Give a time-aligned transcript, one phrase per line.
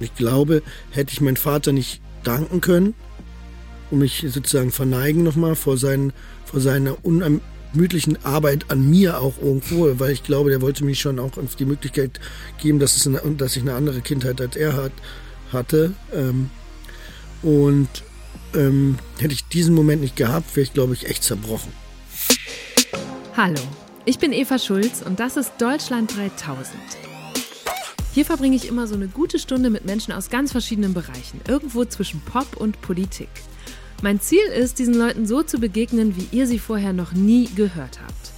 [0.00, 2.94] Ich glaube, hätte ich meinen Vater nicht danken können
[3.90, 6.12] und mich sozusagen verneigen nochmal vor, seinen,
[6.44, 11.18] vor seiner unermüdlichen Arbeit an mir auch irgendwo, weil ich glaube, der wollte mich schon
[11.18, 12.18] auch die Möglichkeit
[12.58, 14.92] geben, dass, es eine, dass ich eine andere Kindheit als er hat,
[15.52, 15.92] hatte.
[16.14, 16.50] Ähm,
[17.42, 17.88] und
[18.54, 21.72] ähm, hätte ich diesen Moment nicht gehabt, wäre ich, glaube ich, echt zerbrochen.
[23.36, 23.60] Hallo,
[24.04, 27.09] ich bin Eva Schulz und das ist Deutschland 3000.
[28.12, 31.84] Hier verbringe ich immer so eine gute Stunde mit Menschen aus ganz verschiedenen Bereichen, irgendwo
[31.84, 33.28] zwischen Pop und Politik.
[34.02, 38.00] Mein Ziel ist, diesen Leuten so zu begegnen, wie ihr sie vorher noch nie gehört
[38.00, 38.32] habt.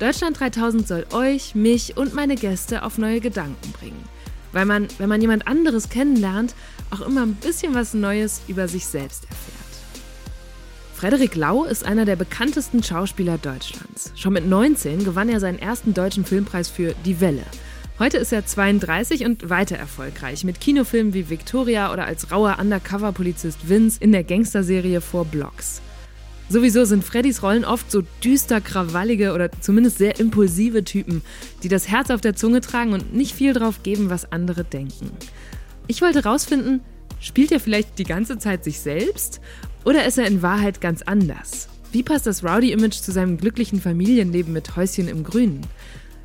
[0.00, 4.02] Deutschland 3000 soll euch, mich und meine Gäste auf neue Gedanken bringen.
[4.50, 6.56] Weil man, wenn man jemand anderes kennenlernt,
[6.90, 9.62] auch immer ein bisschen was Neues über sich selbst erfährt.
[10.96, 14.12] Frederik Lau ist einer der bekanntesten Schauspieler Deutschlands.
[14.16, 17.44] Schon mit 19 gewann er seinen ersten deutschen Filmpreis für Die Welle.
[17.98, 23.68] Heute ist er 32 und weiter erfolgreich mit Kinofilmen wie Victoria oder als rauer Undercover-Polizist
[23.68, 25.82] Vince in der Gangsterserie Four Blocks.
[26.48, 31.22] Sowieso sind Freddys Rollen oft so düster, krawallige oder zumindest sehr impulsive Typen,
[31.62, 35.10] die das Herz auf der Zunge tragen und nicht viel drauf geben, was andere denken.
[35.86, 36.80] Ich wollte rausfinden,
[37.20, 39.40] spielt er vielleicht die ganze Zeit sich selbst
[39.84, 41.68] oder ist er in Wahrheit ganz anders?
[41.92, 45.60] Wie passt das Rowdy-Image zu seinem glücklichen Familienleben mit Häuschen im Grünen?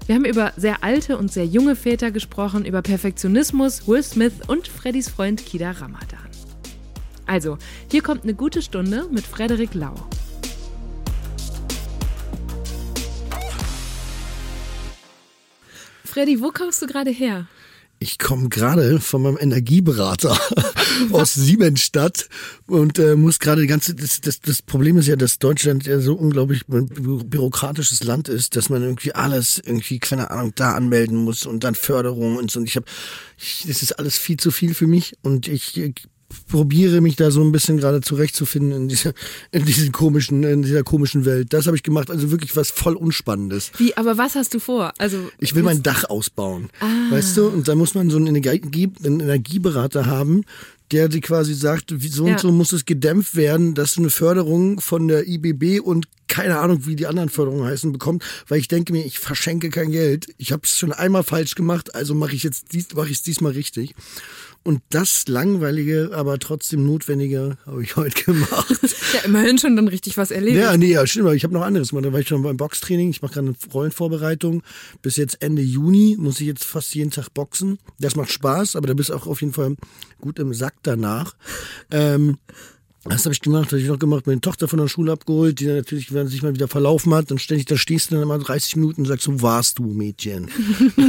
[0.07, 4.69] Wir haben über sehr alte und sehr junge Väter gesprochen, über Perfektionismus, Will Smith und
[4.69, 6.25] Freddys Freund Kida Ramadan.
[7.25, 7.57] Also,
[7.91, 9.95] hier kommt eine gute Stunde mit Frederik Lau.
[16.05, 17.47] Freddy, wo kommst du gerade her?
[17.99, 20.37] Ich komme gerade von meinem Energieberater
[21.11, 22.29] aus Siemensstadt
[22.67, 23.95] und äh, muss gerade die ganze.
[23.95, 28.69] Das, das, das Problem ist ja, dass Deutschland ja so unglaublich bürokratisches Land ist, dass
[28.69, 32.59] man irgendwie alles irgendwie keine Ahnung da anmelden muss und dann Förderung und so.
[32.59, 32.85] Und ich habe,
[33.65, 35.91] das ist alles viel zu viel für mich und ich
[36.47, 39.13] probiere mich da so ein bisschen gerade zurechtzufinden in dieser,
[39.51, 41.53] in diesen komischen, in dieser komischen Welt.
[41.53, 43.71] Das habe ich gemacht, also wirklich was voll Unspannendes.
[43.77, 44.93] Wie, aber was hast du vor?
[44.97, 46.85] Also ich will mein Dach ausbauen, ah.
[47.11, 47.47] weißt du?
[47.47, 50.43] Und da muss man so einen, Energie, einen Energieberater haben,
[50.91, 52.39] der die quasi sagt, so und ja.
[52.39, 56.85] so muss es gedämpft werden, dass du eine Förderung von der IBB und keine Ahnung,
[56.85, 60.27] wie die anderen Förderungen heißen, bekommt, weil ich denke mir, ich verschenke kein Geld.
[60.37, 63.23] Ich habe es schon einmal falsch gemacht, also mache ich jetzt dies, mache ich es
[63.23, 63.95] diesmal richtig.
[64.67, 68.77] Und das langweilige, aber trotzdem notwendige habe ich heute gemacht.
[69.13, 70.57] ja, immerhin schon dann richtig was erlebt.
[70.57, 71.33] Ja, nee, ja, stimmt.
[71.35, 72.03] Ich habe noch anderes gemacht.
[72.03, 73.09] Da war ich schon beim Boxtraining.
[73.09, 74.63] Ich mache gerade eine Rollenvorbereitung.
[75.01, 77.79] Bis jetzt Ende Juni muss ich jetzt fast jeden Tag boxen.
[78.01, 79.77] Das macht Spaß, aber da bist du auch auf jeden Fall
[80.19, 81.37] gut im Sack danach.
[81.89, 82.37] Ähm,
[83.09, 85.65] das habe ich gemacht, habe ich noch gemacht, meine Tochter von der Schule abgeholt, die
[85.65, 88.23] dann natürlich, wenn sie sich mal wieder verlaufen hat, dann ständig, da stehst du dann
[88.23, 90.49] immer 30 Minuten und sagst, wo warst du, Mädchen?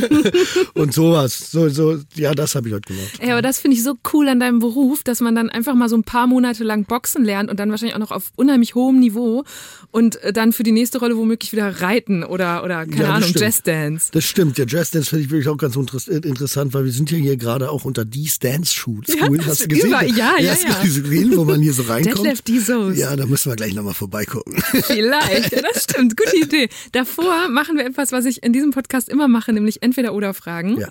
[0.75, 1.51] und sowas.
[1.51, 3.21] So, so, ja, das habe ich heute gemacht.
[3.23, 5.89] Ja, aber das finde ich so cool an deinem Beruf, dass man dann einfach mal
[5.89, 8.99] so ein paar Monate lang Boxen lernt und dann wahrscheinlich auch noch auf unheimlich hohem
[9.01, 9.45] Niveau
[9.91, 13.33] und äh, dann für die nächste Rolle womöglich wieder reiten oder, oder keine ja, Ahnung,
[13.35, 14.11] Jazzdance.
[14.13, 17.37] Das stimmt, ja, Jazzdance finde ich wirklich auch ganz interessant, weil wir sind ja hier
[17.37, 19.03] gerade auch unter die Dance School.
[19.07, 19.89] Ja, Hast du gesehen?
[19.89, 20.51] Über, ja, ja, ja.
[20.53, 22.19] Hast du gesehen, wo man hier so reinkommt.
[22.19, 22.97] Detlef Dizos.
[22.97, 24.61] Ja, da müssen wir gleich nochmal vorbeigucken.
[24.63, 26.17] Vielleicht, ja, das stimmt.
[26.17, 26.69] Gute Idee.
[26.93, 30.79] Davor machen wir etwas, was ich in diesem Podcast immer mache, nämlich entweder oder Fragen.
[30.79, 30.89] Ja.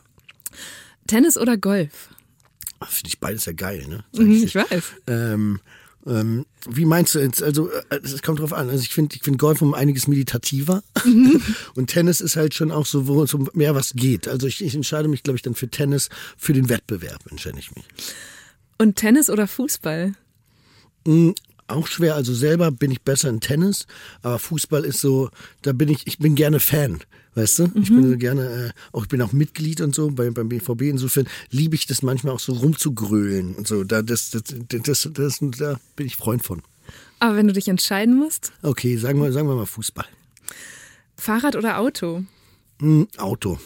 [1.08, 2.10] Tennis oder Golf?
[2.88, 4.04] Finde ich beides ja geil, ne?
[4.14, 4.84] Mhm, ich, ich weiß.
[5.08, 5.60] Ähm,
[6.06, 7.42] ähm, wie meinst du jetzt?
[7.44, 8.70] Also, äh, es kommt drauf an.
[8.70, 10.84] Also, ich finde ich finde Golf um einiges meditativer.
[11.04, 11.42] Mhm.
[11.76, 14.28] Und Tennis ist halt schon auch so, wo es um mehr was geht.
[14.28, 17.76] Also, ich, ich entscheide mich, glaube ich, dann für Tennis, für den Wettbewerb entscheide ich
[17.76, 17.86] mich.
[18.78, 20.14] Und Tennis oder Fußball?
[21.08, 21.34] Hm,
[21.68, 22.16] auch schwer.
[22.16, 23.88] Also selber bin ich besser in Tennis,
[24.22, 25.30] aber Fußball ist so,
[25.62, 27.00] da bin ich, ich bin gerne Fan.
[27.34, 27.68] Weißt du?
[27.68, 27.82] Mhm.
[27.82, 28.12] Ich bin mhm.
[28.12, 30.82] so gerne, äh, auch ich bin auch Mitglied und so bei, beim BVB.
[30.84, 33.84] Insofern liebe ich das manchmal auch so rumzugrölen und so.
[33.84, 36.62] Da, das, das, das, das, da bin ich Freund von.
[37.20, 38.52] Aber wenn du dich entscheiden musst?
[38.64, 40.06] Okay, sagen wir, sagen wir mal Fußball.
[41.16, 42.24] Fahrrad oder Auto?
[42.80, 43.60] Hm, Auto.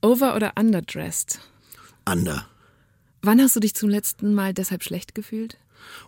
[0.00, 1.40] Over oder underdressed?
[2.08, 2.46] Under.
[3.22, 5.58] Wann hast du dich zum letzten Mal deshalb schlecht gefühlt?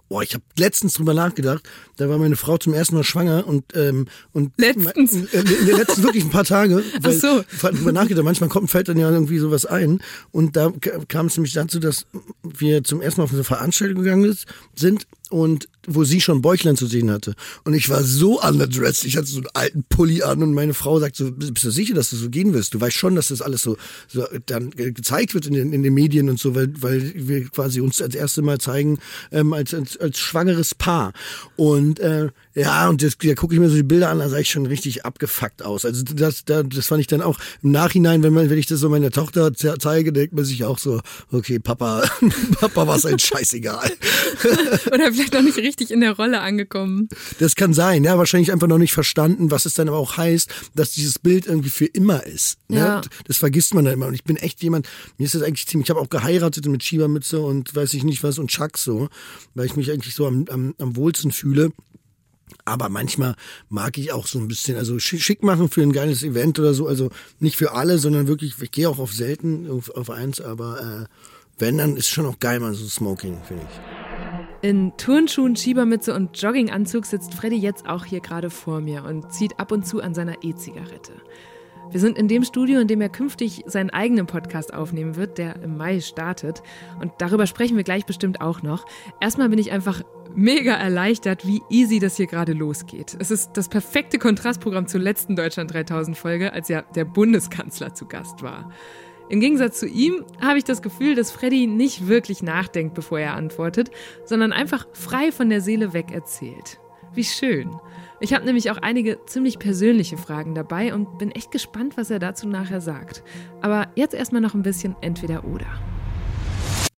[0.08, 1.69] Oh, ich habe letztens drüber nachgedacht.
[1.96, 6.02] Da war meine Frau zum ersten Mal schwanger und ähm, und letztens äh, äh, letztens
[6.02, 6.82] wirklich ein paar Tage.
[7.00, 7.69] Weil, Ach so.
[7.69, 8.25] Drüber nachgedacht.
[8.25, 10.00] Manchmal kommt fällt dann ja irgendwie sowas ein
[10.32, 10.72] und da
[11.08, 12.06] kam es nämlich dazu, dass
[12.43, 14.37] wir zum ersten Mal auf eine Veranstaltung gegangen
[14.75, 17.35] sind und wo sie schon Bäuchlein zu sehen hatte.
[17.65, 19.05] Und ich war so underdressed.
[19.05, 21.94] Ich hatte so einen alten Pulli an und meine Frau sagt so, bist du sicher,
[21.94, 22.75] dass du so gehen wirst?
[22.75, 23.77] Du weißt schon, dass das alles so,
[24.09, 27.81] so dann gezeigt wird in den, in den Medien und so, weil, weil wir quasi
[27.81, 28.99] uns als erste Mal zeigen
[29.32, 31.12] ähm, als, als, als schwangeres Paar.
[31.56, 34.38] Und äh, ja, und das, da gucke ich mir so die Bilder an, da sah
[34.38, 35.85] ich schon richtig abgefuckt aus.
[35.85, 38.81] Also das, das, das fand ich dann auch im Nachhinein, wenn man, wenn ich das
[38.81, 41.00] so meiner Tochter zeige, denkt man sich auch so,
[41.31, 42.03] okay, Papa,
[42.61, 43.91] Papa war es ein Scheißegal.
[44.93, 47.08] Oder vielleicht noch nicht richtig in der Rolle angekommen.
[47.38, 50.50] Das kann sein, ja, wahrscheinlich einfach noch nicht verstanden, was es dann aber auch heißt,
[50.75, 52.58] dass dieses Bild irgendwie für immer ist.
[52.69, 52.78] Ne?
[52.78, 53.00] Ja.
[53.26, 54.06] Das vergisst man dann immer.
[54.06, 54.88] Und ich bin echt jemand,
[55.19, 58.22] mir ist das eigentlich ziemlich, ich habe auch geheiratet mit Schiebermütze und weiß ich nicht
[58.22, 59.08] was und Chuck so,
[59.55, 61.73] weil ich mich eigentlich so am, am, am wohlsten fühle.
[62.64, 63.37] Aber manchmal
[63.69, 66.87] mag ich auch so ein bisschen, also schick machen für ein geiles Event oder so.
[66.87, 71.06] Also nicht für alle, sondern wirklich, ich gehe auch auf selten, auf, auf eins, aber
[71.08, 71.14] äh,
[71.58, 74.00] wenn, dann ist schon auch geil, mal so Smoking, finde ich.
[74.62, 79.59] In Turnschuhen, Schiebermütze und Jogginganzug sitzt Freddy jetzt auch hier gerade vor mir und zieht
[79.59, 81.12] ab und zu an seiner E-Zigarette.
[81.91, 85.62] Wir sind in dem Studio, in dem er künftig seinen eigenen Podcast aufnehmen wird, der
[85.62, 86.62] im Mai startet.
[87.01, 88.85] Und darüber sprechen wir gleich bestimmt auch noch.
[89.19, 90.03] Erstmal bin ich einfach
[90.35, 93.17] mega erleichtert, wie easy das hier gerade losgeht.
[93.19, 98.07] Es ist das perfekte Kontrastprogramm zur letzten Deutschland 3000 Folge, als ja der Bundeskanzler zu
[98.07, 98.71] Gast war.
[99.31, 103.35] Im Gegensatz zu ihm habe ich das Gefühl, dass Freddy nicht wirklich nachdenkt, bevor er
[103.35, 103.93] antwortet,
[104.25, 106.81] sondern einfach frei von der Seele weg erzählt.
[107.15, 107.71] Wie schön.
[108.19, 112.19] Ich habe nämlich auch einige ziemlich persönliche Fragen dabei und bin echt gespannt, was er
[112.19, 113.23] dazu nachher sagt.
[113.62, 115.67] Aber jetzt erstmal noch ein bisschen entweder oder.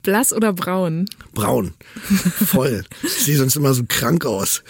[0.02, 1.06] Blass oder braun?
[1.34, 1.74] Braun.
[2.46, 2.86] Voll.
[3.04, 4.64] ich sehe sonst immer so krank aus.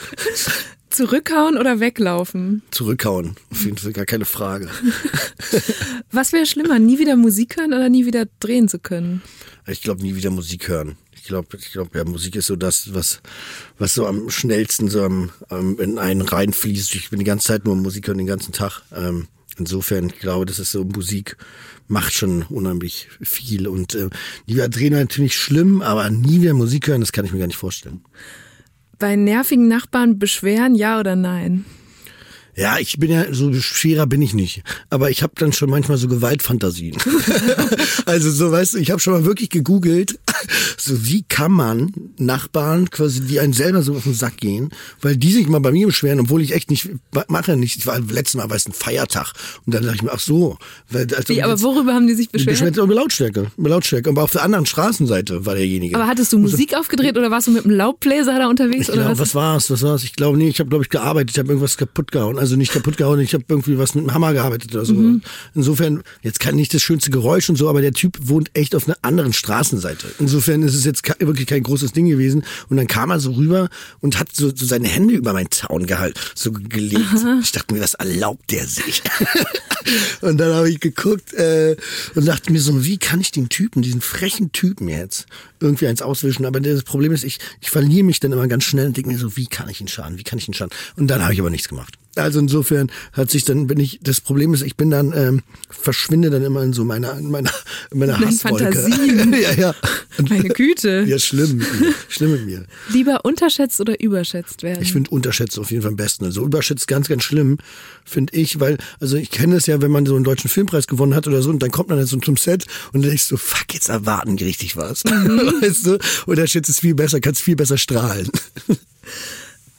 [0.92, 2.62] Zurückhauen oder weglaufen?
[2.72, 3.36] Zurückhauen.
[3.50, 4.70] Auf jeden Fall gar keine Frage.
[6.12, 9.22] Was wäre schlimmer, nie wieder Musik hören oder nie wieder drehen zu können?
[9.68, 10.98] Ich glaube, nie wieder Musik hören.
[11.16, 13.22] Ich glaube, ich glaube, ja, Musik ist so das, was,
[13.78, 16.96] was so am schnellsten so am, am in einen reinfließt.
[16.96, 18.82] Ich bin die ganze Zeit nur Musik hören, den ganzen Tag.
[18.94, 19.28] Ähm,
[19.58, 21.38] insofern, ich glaube, das ist so Musik
[21.92, 23.68] macht schon unheimlich viel.
[23.68, 24.10] Und äh,
[24.48, 27.48] nie wieder drehen natürlich schlimm, aber nie wieder Musik hören, das kann ich mir gar
[27.48, 28.02] nicht vorstellen.
[29.02, 31.66] Bei nervigen Nachbarn beschweren, ja oder nein?
[32.56, 35.98] Ja, ich bin ja so schwerer bin ich nicht, aber ich habe dann schon manchmal
[35.98, 36.98] so Gewaltfantasien.
[38.06, 40.20] also so weißt du, ich habe schon mal wirklich gegoogelt,
[40.78, 44.70] so wie kann man Nachbarn quasi, die einen selber so auf den Sack gehen,
[45.02, 46.90] weil die sich mal bei mir beschweren, obwohl ich echt nicht
[47.30, 47.78] mache nicht.
[47.78, 49.34] Ich war letztes Mal war es ein Feiertag
[49.66, 50.58] und dann dachte ich mir, ach so,
[50.90, 52.58] weil, also, wie, aber worüber haben die sich beschwert?
[52.58, 55.96] Beschwert über Lautstärke, über Lautstärke, aber auf der anderen Straßenseite war derjenige.
[55.96, 59.04] Aber hattest du Musik also, aufgedreht oder warst du mit einem Laubbläser da unterwegs oder
[59.04, 59.20] glaub, was?
[59.20, 59.72] Was war's?
[59.72, 60.04] Was war's?
[60.04, 62.74] Ich glaube nee, ich habe glaube ich gearbeitet, ich habe irgendwas kaputt gehauen also nicht
[62.74, 64.96] kaputt gehauen, ich habe irgendwie was mit dem Hammer gearbeitet oder so.
[64.96, 65.22] Mhm.
[65.54, 68.88] Insofern, jetzt kann nicht das schönste Geräusch und so, aber der Typ wohnt echt auf
[68.88, 70.08] einer anderen Straßenseite.
[70.18, 72.44] Insofern ist es jetzt wirklich kein großes Ding gewesen.
[72.68, 75.86] Und dann kam er so rüber und hat so, so seine Hände über meinen Zaun
[75.86, 77.06] gehalten, so gelegt.
[77.14, 77.40] Aha.
[77.44, 79.04] Ich dachte mir, was erlaubt der sich?
[80.22, 81.76] und dann habe ich geguckt äh,
[82.16, 85.28] und dachte mir so, wie kann ich den Typen, diesen frechen Typen jetzt
[85.60, 86.48] irgendwie eins auswischen?
[86.48, 89.20] Aber das Problem ist, ich, ich verliere mich dann immer ganz schnell und denke mir
[89.20, 90.18] so, wie kann ich ihn schaden?
[90.18, 90.74] Wie kann ich ihn schaden?
[90.96, 92.01] Und dann habe ich aber nichts gemacht.
[92.16, 96.30] Also insofern hat sich dann, bin ich, das Problem ist, ich bin dann, ähm, verschwinde
[96.30, 97.52] dann immer in so meiner, in meiner,
[97.90, 98.74] in meiner Hasswolke.
[98.74, 99.34] Fantasien.
[99.42, 99.76] ja, ja.
[100.30, 101.06] Meine Güte.
[101.08, 101.64] Ja, schlimm.
[102.10, 102.66] Schlimm mit mir.
[102.90, 104.82] Lieber unterschätzt oder überschätzt werden?
[104.82, 106.26] Ich finde unterschätzt auf jeden Fall am besten.
[106.26, 107.60] Also überschätzt ganz, ganz schlimm,
[108.04, 111.16] finde ich, weil, also ich kenne es ja, wenn man so einen deutschen Filmpreis gewonnen
[111.16, 113.38] hat oder so, und dann kommt man dann so zum Set und dann denkst du,
[113.38, 115.06] fuck, jetzt erwarten die richtig was.
[115.06, 115.54] Mhm.
[115.62, 115.98] Weißt du?
[116.26, 118.30] Unterschätzt ist viel besser, kannst viel besser strahlen.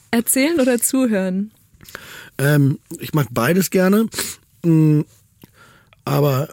[0.09, 1.51] Erzählen oder zuhören?
[2.37, 4.07] Ähm, ich mag beides gerne.
[4.63, 5.01] Mm,
[6.05, 6.49] aber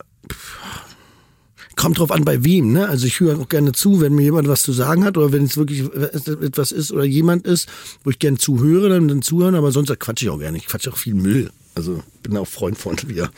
[1.80, 2.72] kommt drauf an, bei wem.
[2.72, 2.88] Ne?
[2.88, 5.44] Also ich höre auch gerne zu, wenn mir jemand was zu sagen hat oder wenn
[5.44, 7.68] es wirklich etwas ist oder jemand ist,
[8.04, 10.58] wo ich gerne zuhöre, dann, dann zuhören, aber sonst quatsche ich auch gerne.
[10.58, 11.50] Ich quatsche auch viel Müll.
[11.74, 13.30] Also bin auch Freund von wieder.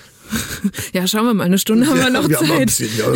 [0.92, 2.48] Ja, schauen wir mal, eine Stunde haben ja, wir noch wir Zeit.
[2.48, 3.06] Haben bisschen, ja.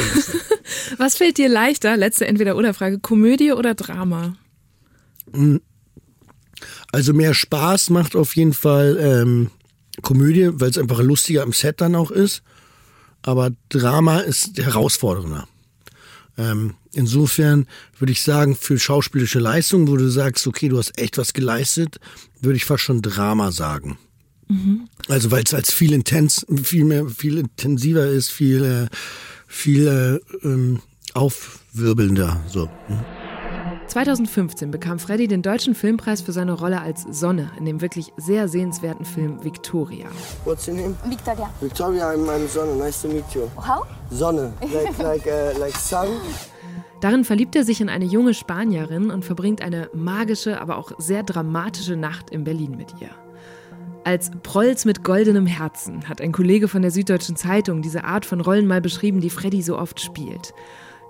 [0.98, 4.36] Was fällt dir leichter, letzte Entweder-Oder-Frage, Komödie oder Drama?
[5.32, 5.56] Mm,
[6.92, 9.50] also mehr Spaß macht auf jeden Fall ähm,
[10.02, 12.42] Komödie, weil es einfach lustiger am Set dann auch ist.
[13.22, 15.48] Aber Drama ist herausfordernder.
[16.38, 17.66] Ähm, insofern
[17.98, 21.98] würde ich sagen, für schauspielische Leistung, wo du sagst, okay, du hast echt was geleistet,
[22.40, 23.98] würde ich fast schon Drama sagen.
[24.48, 24.88] Mhm.
[25.08, 28.96] Also weil es als viel intens, viel mehr, viel intensiver ist, viel, äh,
[29.46, 30.80] viel äh, ähm,
[31.14, 32.44] aufwirbelnder.
[32.48, 32.68] So.
[32.88, 33.15] Hm?
[33.88, 38.48] 2015 bekam Freddy den Deutschen Filmpreis für seine Rolle als Sonne in dem wirklich sehr
[38.48, 40.06] sehenswerten Film Victoria.
[40.44, 40.94] What's your name?
[41.04, 41.48] Victoria.
[41.60, 42.76] Victoria, I'm, I'm Sonne.
[42.76, 43.48] Nice to meet you.
[43.56, 43.86] How?
[44.10, 46.08] Sonne, like like uh, like sun.
[47.00, 51.22] Darin verliebt er sich in eine junge Spanierin und verbringt eine magische, aber auch sehr
[51.22, 53.10] dramatische Nacht in Berlin mit ihr.
[54.04, 58.40] Als Prolls mit goldenem Herzen hat ein Kollege von der Süddeutschen Zeitung diese Art von
[58.40, 60.54] Rollen mal beschrieben, die Freddy so oft spielt.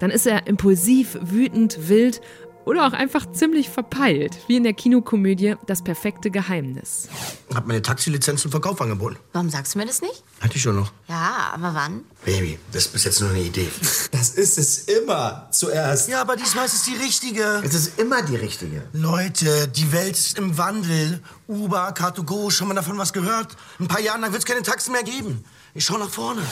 [0.01, 2.21] Dann ist er impulsiv, wütend, wild
[2.67, 7.09] oder auch einfach ziemlich verpeilt, wie in der Kinokomödie Das perfekte Geheimnis.
[7.55, 9.17] Hab meine Taxilizenz zum Verkauf angeboten.
[9.33, 10.23] Warum sagst du mir das nicht?
[10.41, 10.93] Hatte ich schon noch.
[11.09, 12.03] Ja, aber wann?
[12.25, 13.71] Baby, das ist bis jetzt nur eine Idee.
[14.11, 16.09] Das ist es immer zuerst.
[16.09, 17.63] Ja, aber diesmal ist es die richtige.
[17.65, 18.83] Es ist immer die richtige.
[18.93, 21.23] Leute, die Welt ist im Wandel.
[21.47, 23.57] Uber, Car2Go, schon mal davon was gehört?
[23.79, 25.45] Ein paar Jahren lang wird es keine Taxen mehr geben.
[25.75, 26.43] Ich schau nach vorne.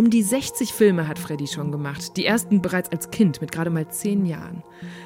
[0.00, 2.16] Um die 60 Filme hat Freddy schon gemacht.
[2.16, 4.62] Die ersten bereits als Kind mit gerade mal 10 Jahren.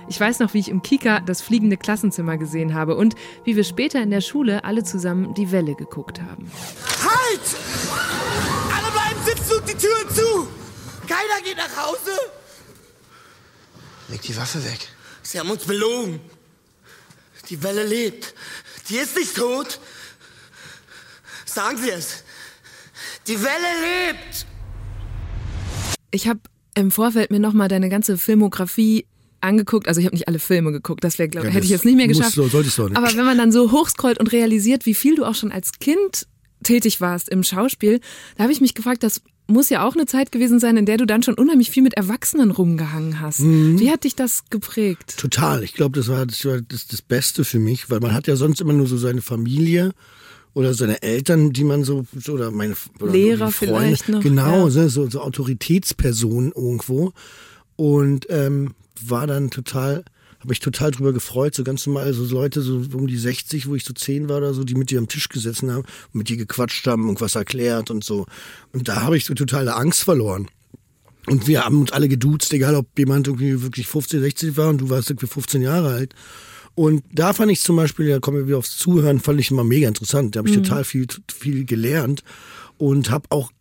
[0.08, 3.64] Ich weiß noch, wie ich im Kika das fliegende Klassenzimmer gesehen habe und wie wir
[3.64, 6.48] später in der Schule alle zusammen die Welle geguckt haben.
[7.02, 7.40] Halt!
[8.72, 10.46] Alle bleiben sitzen und die Türen zu!
[11.08, 12.12] Keiner geht nach Hause!
[14.10, 14.78] Leg die Waffe weg.
[15.24, 16.20] Sie haben uns belogen.
[17.48, 18.32] Die Welle lebt.
[18.88, 19.80] Die ist nicht tot.
[21.46, 22.22] Sagen Sie es.
[23.26, 24.46] Die Welle lebt!
[26.14, 26.40] Ich habe
[26.76, 29.06] im Vorfeld mir nochmal deine ganze Filmografie
[29.40, 29.88] angeguckt.
[29.88, 31.96] Also ich habe nicht alle Filme geguckt, das wäre, glaube Ja, hätte ich jetzt nicht
[31.96, 32.36] mehr musst geschafft.
[32.36, 32.96] du- solltest du auch nicht.
[32.96, 36.26] Aber wenn man dann so hochscrollt und realisiert, wie viel du auch schon als Kind
[36.62, 38.00] tätig warst im Schauspiel,
[38.36, 40.96] da habe ich mich gefragt, das muss ja auch eine Zeit gewesen sein, in der
[40.96, 43.40] du dann schon unheimlich viel mit Erwachsenen rumgehangen hast.
[43.40, 43.78] Mhm.
[43.78, 45.18] Wie hat dich das geprägt?
[45.18, 45.62] Total.
[45.62, 48.36] Ich glaube, das war, das war das, das Beste für mich, weil man hat ja
[48.36, 49.92] sonst immer nur so seine Familie
[50.54, 54.70] oder seine Eltern, die man so, oder meine oder Lehrer die vielleicht noch, Genau, ja.
[54.70, 57.12] so, so, so Autoritätspersonen irgendwo.
[57.76, 60.04] Und ähm, war dann total,
[60.38, 63.74] habe mich total drüber gefreut, so ganz normal, so Leute so um die 60, wo
[63.74, 66.36] ich so 10 war oder so, die mit dir am Tisch gesessen haben, mit dir
[66.36, 68.26] gequatscht haben und was erklärt und so.
[68.72, 70.48] Und da habe ich so totale Angst verloren.
[71.26, 74.78] Und wir haben uns alle geduzt, egal ob jemand irgendwie wirklich 15, 60 war und
[74.78, 76.14] du warst irgendwie 15 Jahre alt.
[76.74, 79.64] Und da fand ich zum Beispiel, da kommen wir wieder aufs Zuhören, fand ich immer
[79.64, 80.34] mega interessant.
[80.34, 82.24] Da habe ich total viel, viel gelernt
[82.78, 83.52] und habe auch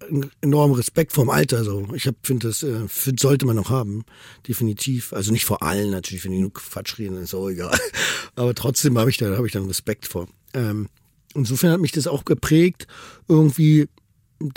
[0.42, 1.64] enormen Respekt vorm Alter.
[1.64, 4.04] So, ich finde das äh, find, sollte man noch haben,
[4.48, 5.14] definitiv.
[5.14, 7.78] Also nicht vor allen natürlich, wenn die nur Quatsch reden, ist auch egal.
[8.36, 10.28] Aber trotzdem habe ich da habe ich dann Respekt vor.
[10.54, 10.88] Ähm,
[11.36, 12.88] insofern hat mich das auch geprägt,
[13.28, 13.88] irgendwie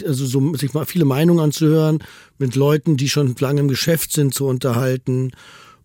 [0.04, 2.02] also so sich mal viele Meinungen anzuhören,
[2.38, 5.32] mit Leuten, die schon lange im Geschäft sind, zu unterhalten.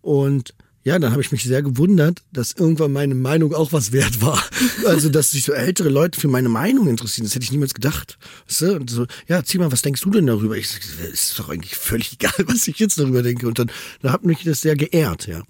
[0.00, 4.20] Und ja, dann habe ich mich sehr gewundert, dass irgendwann meine Meinung auch was wert
[4.20, 4.42] war.
[4.84, 8.18] Also, dass sich so ältere Leute für meine Meinung interessieren, das hätte ich niemals gedacht.
[8.48, 8.76] Weißt du?
[8.76, 10.56] Und so, ja, zieh mal, was denkst du denn darüber?
[10.56, 10.80] Ich sag,
[11.12, 13.46] ist doch eigentlich völlig egal, was ich jetzt darüber denke.
[13.46, 13.70] Und dann
[14.00, 15.42] da hat mich das sehr geehrt, ja.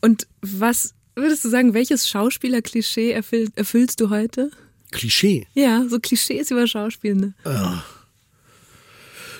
[0.00, 4.50] Und was würdest du sagen, welches Schauspieler-Klischee erfüll, erfüllst du heute?
[4.90, 5.46] Klischee.
[5.54, 7.32] Ja, so Klischees über Schauspielende.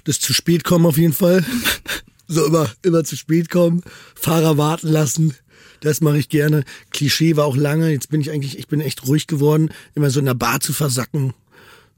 [0.04, 1.44] das zu spät kommen auf jeden Fall.
[2.32, 3.82] So immer, immer zu spät kommen,
[4.14, 5.34] Fahrer warten lassen.
[5.80, 6.64] Das mache ich gerne.
[6.90, 7.90] Klischee war auch lange.
[7.90, 10.72] Jetzt bin ich eigentlich, ich bin echt ruhig geworden, immer so in der Bar zu
[10.72, 11.34] versacken.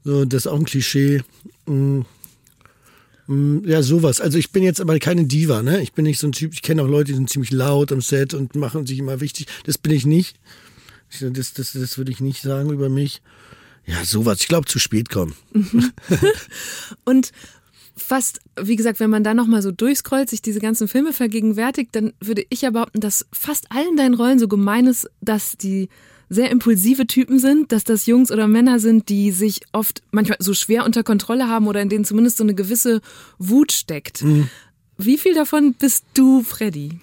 [0.03, 1.21] So, das ist auch ein Klischee.
[1.67, 2.01] Mm,
[3.65, 4.19] Ja, sowas.
[4.21, 5.81] Also ich bin jetzt aber keine Diva, ne?
[5.81, 8.01] Ich bin nicht so ein Typ, ich kenne auch Leute, die sind ziemlich laut am
[8.01, 9.45] Set und machen sich immer wichtig.
[9.65, 10.35] Das bin ich nicht.
[11.11, 13.21] Ich- Das, das, das würde ich nicht sagen über mich.
[13.85, 14.39] Ja, sowas.
[14.41, 15.35] Ich glaube, zu spät kommen.
[17.05, 17.31] Und
[17.95, 22.13] fast, wie gesagt, wenn man da nochmal so durchscrollt, sich diese ganzen Filme vergegenwärtigt, dann
[22.19, 25.89] würde ich ja behaupten, dass fast allen deinen Rollen so gemein ist, dass die
[26.29, 30.53] sehr impulsive Typen sind, dass das Jungs oder Männer sind, die sich oft manchmal so
[30.53, 33.01] schwer unter Kontrolle haben oder in denen zumindest so eine gewisse
[33.37, 34.23] Wut steckt.
[34.97, 36.99] Wie viel davon bist du, Freddy?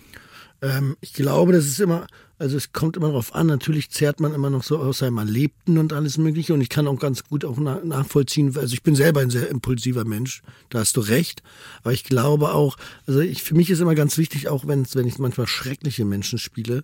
[0.63, 2.07] Ähm, ich glaube, das ist immer,
[2.41, 5.77] also es kommt immer darauf an, natürlich zehrt man immer noch so aus seinem Erlebten
[5.77, 6.55] und alles mögliche.
[6.55, 9.51] Und ich kann auch ganz gut auch na nachvollziehen, also ich bin selber ein sehr
[9.51, 11.43] impulsiver Mensch, da hast du recht,
[11.83, 15.07] aber ich glaube auch, also ich, für mich ist immer ganz wichtig, auch wenn, wenn
[15.07, 16.83] ich manchmal schreckliche Menschen spiele,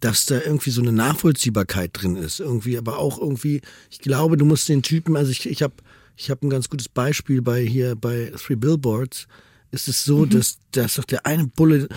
[0.00, 4.44] dass da irgendwie so eine Nachvollziehbarkeit drin ist, irgendwie, aber auch irgendwie, ich glaube, du
[4.44, 5.74] musst den Typen, also ich, ich habe
[6.16, 9.28] ich hab ein ganz gutes Beispiel bei hier bei Three Billboards,
[9.70, 11.88] ist es so, dass, dass doch der eine Bulle,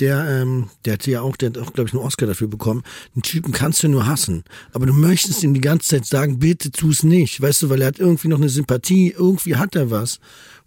[0.00, 2.82] der, ähm, der hat ja auch, der hat auch, glaube ich, einen Oscar dafür bekommen.
[3.14, 4.44] Den Typen kannst du nur hassen.
[4.72, 7.40] Aber du möchtest ihm die ganze Zeit sagen, bitte tu's nicht.
[7.40, 10.18] Weißt du, weil er hat irgendwie noch eine Sympathie, irgendwie hat er was,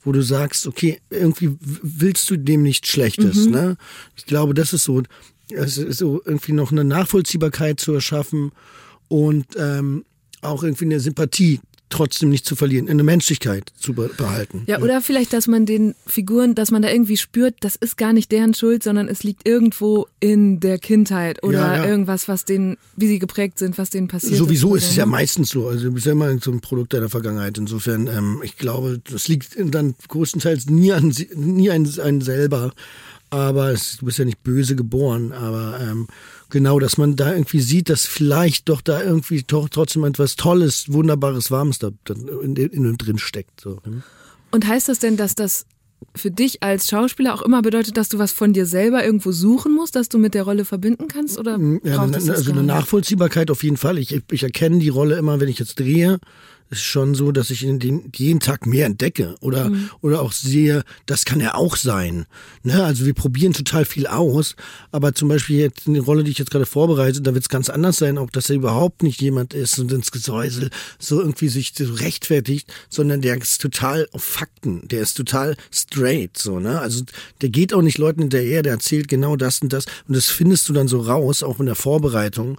[0.03, 3.77] wo du sagst, okay, irgendwie willst du dem nichts Schlechtes, ne?
[4.15, 5.01] Ich glaube, das ist so,
[5.49, 8.51] es ist so irgendwie noch eine Nachvollziehbarkeit zu erschaffen
[9.07, 10.05] und ähm,
[10.41, 11.59] auch irgendwie eine Sympathie
[11.95, 14.63] trotzdem nicht zu verlieren, eine Menschlichkeit zu be behalten.
[14.67, 18.13] Ja, oder vielleicht, dass man den Figuren, dass man da irgendwie spürt, das ist gar
[18.13, 21.85] nicht deren Schuld, sondern es liegt irgendwo in der Kindheit oder Ja, ja.
[21.87, 24.83] irgendwas, was denen, wie sie geprägt sind, was denen passiert Sowieso ist.
[24.83, 25.67] ist es ja meistens so.
[25.67, 27.57] Also du bist ja immer so ein Produkt deiner Vergangenheit.
[27.57, 32.73] Insofern, ähm, ich glaube, das liegt dann größtenteils nie an, sie- nie an einen selber.
[33.31, 36.07] aber es, du bist ja nicht böse geboren, aber ähm,
[36.55, 40.85] genau, dass man da irgendwie sieht, dass vielleicht doch da irgendwie doch trotzdem etwas Tolles,
[40.87, 43.59] Wunderbares, Warmes da, in, in drin steckt.
[43.59, 43.81] So.
[43.85, 44.03] ne?
[44.51, 45.65] Und heißt das denn, dass das
[46.15, 49.75] für dich als Schauspieler auch immer bedeutet, dass du was von dir selber irgendwo suchen
[49.75, 51.37] musst, dass du mit der Rolle verbinden kannst?
[51.37, 52.63] Oder Ja, also eine?
[52.63, 53.97] Nachvollziehbarkeit auf jeden Fall.
[53.97, 56.19] Ich, ich erkenne die Rolle immer, wenn ich jetzt drehe.
[56.69, 59.89] Es ist schon so, dass ich in den, jeden Tag mehr entdecke oder, Mhm.
[60.01, 62.25] oder auch sehe, das kann ja auch sein.
[62.63, 62.83] Ne?
[62.83, 64.55] Also wir probieren total viel aus,
[64.91, 67.69] aber zum Beispiel jetzt eine Rolle, die ich jetzt gerade vorbereite, da wird es ganz
[67.69, 71.73] anders sein, auch dass er überhaupt nicht jemand ist und ins Gesäusel so irgendwie sich
[71.77, 76.79] so rechtfertigt, sondern der ist total auf Fakten, der ist total straight, so, ne?
[76.79, 77.03] Also
[77.41, 80.67] der geht auch nicht Leuten hinterher, der erzählt genau das und das und das findest
[80.67, 82.57] du dann so raus, auch in der Vorbereitung.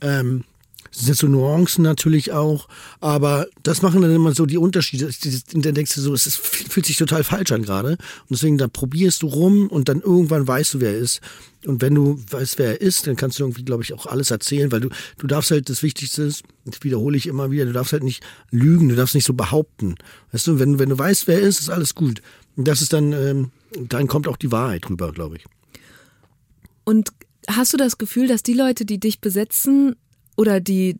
[0.00, 0.44] Ähm,
[0.92, 2.68] das sind so Nuancen natürlich auch,
[3.00, 5.10] aber das machen dann immer so die Unterschiede.
[5.54, 7.90] Und dann denkst du so, es fühlt sich total falsch an gerade.
[7.90, 11.20] Und deswegen, da probierst du rum und dann irgendwann weißt du, wer er ist.
[11.66, 14.30] Und wenn du weißt, wer er ist, dann kannst du irgendwie, glaube ich, auch alles
[14.30, 17.72] erzählen, weil du, du darfst halt, das Wichtigste ist, das wiederhole ich immer wieder, du
[17.72, 19.96] darfst halt nicht lügen, du darfst nicht so behaupten.
[20.32, 22.22] Weißt du, wenn, wenn du weißt, wer er ist, ist alles gut.
[22.56, 23.50] Und das ist dann, ähm,
[23.88, 25.44] dann kommt auch die Wahrheit rüber, glaube ich.
[26.84, 27.10] Und
[27.48, 29.96] hast du das Gefühl, dass die Leute, die dich besetzen
[30.38, 30.96] oder die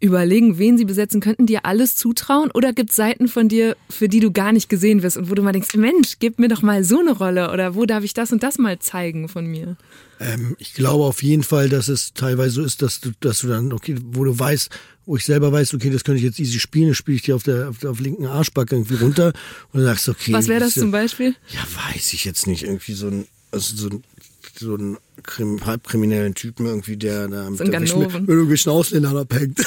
[0.00, 2.50] überlegen, wen sie besetzen könnten, dir alles zutrauen?
[2.50, 5.34] Oder gibt es Seiten von dir, für die du gar nicht gesehen wirst und wo
[5.34, 8.14] du mal denkst, Mensch, gib mir doch mal so eine Rolle oder wo darf ich
[8.14, 9.76] das und das mal zeigen von mir?
[10.18, 13.46] Ähm, ich glaube auf jeden Fall, dass es teilweise so ist, dass du, dass du
[13.48, 14.70] dann, okay, wo du weißt,
[15.06, 17.36] wo ich selber weiß, okay, das könnte ich jetzt easy spielen, das spiele ich dir
[17.36, 19.32] auf der, auf der auf linken Arschbacke irgendwie runter
[19.72, 20.32] und du sagst, okay.
[20.32, 21.36] Was wäre das zum ja- Beispiel?
[21.54, 21.60] Ja,
[21.94, 22.64] weiß ich jetzt nicht.
[22.64, 24.02] Irgendwie so ein, also so ein,
[24.60, 29.60] so ein Krim, halbkriminellen Typen irgendwie, der da mit So der irgendwelchen Ausländern abhängt.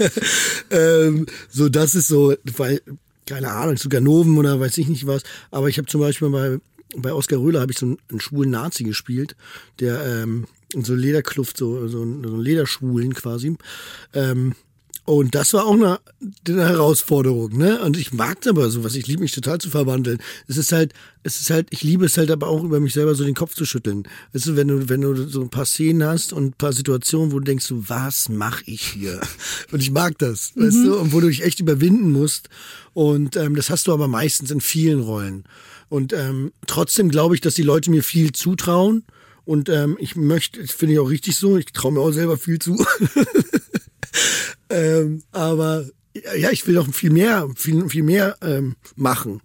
[0.70, 2.80] ähm, so, das ist so, weil,
[3.26, 5.22] keine Ahnung, so Ganoven oder weiß ich nicht was.
[5.50, 6.58] Aber ich habe zum Beispiel bei,
[6.96, 9.36] bei Oskar Röhler habe ich so einen, einen schwulen Nazi gespielt,
[9.80, 13.56] der ähm, in so Lederkluft, so, so, so einen Lederschwulen quasi.
[14.12, 14.54] Ähm,
[15.06, 16.00] und das war auch eine,
[16.48, 17.78] eine Herausforderung, ne?
[17.82, 18.94] Und ich mag aber sowas.
[18.94, 20.18] Ich liebe mich total zu verwandeln.
[20.48, 23.14] Es ist halt, es ist halt, ich liebe es halt aber auch über mich selber
[23.14, 24.04] so den Kopf zu schütteln.
[24.32, 27.32] Weißt du, wenn du, wenn du so ein paar Szenen hast und ein paar Situationen,
[27.32, 29.20] wo du denkst, so, was mache ich hier?
[29.72, 30.98] Und ich mag das, weißt du?
[30.98, 32.48] Und wo du dich echt überwinden musst.
[32.94, 35.44] Und ähm, das hast du aber meistens in vielen Rollen.
[35.90, 39.04] Und ähm, trotzdem glaube ich, dass die Leute mir viel zutrauen.
[39.44, 42.38] Und ähm, ich möchte, das finde ich auch richtig so, ich traue mir auch selber
[42.38, 42.82] viel zu.
[44.70, 45.84] ähm, aber
[46.36, 49.40] ja, ich will doch viel mehr, viel, viel mehr ähm, machen.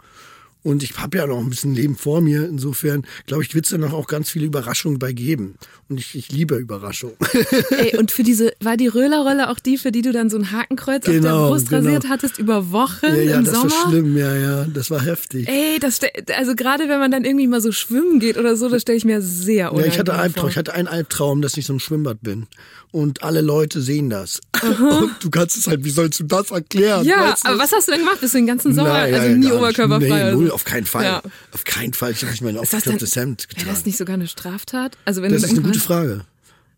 [0.62, 2.46] Und ich habe ja noch ein bisschen Leben vor mir.
[2.46, 5.56] Insofern, glaube ich, wird es da noch auch ganz viele Überraschungen bei geben.
[5.88, 7.16] Und ich, ich liebe Überraschungen.
[7.70, 10.52] Ey, und für diese, war die Röhler-Rolle auch die, für die du dann so ein
[10.52, 11.86] Hakenkreuz auf der Genau, Brust genau.
[11.86, 13.72] rasiert hattest über Wochen ja, ja, im das Sommer?
[13.72, 14.18] war schlimm.
[14.18, 15.48] Ja, ja, das war heftig.
[15.48, 16.00] Ey, das
[16.38, 19.06] also gerade wenn man dann irgendwie mal so schwimmen geht oder so, das stelle ich
[19.06, 20.20] mir sehr Ja, unangenehm ich hatte vor.
[20.22, 22.48] Albtraum, ich hatte einen Albtraum, dass ich so im Schwimmbad bin.
[22.92, 24.42] Und alle Leute sehen das.
[24.64, 27.06] Und du kannst es halt, wie sollst du das erklären?
[27.06, 27.50] Ja, weißt du?
[27.50, 28.20] aber was hast du denn gemacht?
[28.20, 30.24] Bist du den ganzen Sommer, Nein, also nie oberkörperfrei?
[30.24, 30.50] Nee, null?
[30.60, 31.06] Auf keinen Fall.
[31.06, 31.22] Ja.
[31.54, 32.12] Auf keinen Fall.
[32.12, 33.70] Ich habe nicht mein aufgeklemmtes Hemd wäre getragen.
[33.70, 34.98] das nicht sogar eine Straftat?
[35.06, 36.26] Also wenn Das ist eine gute Frage.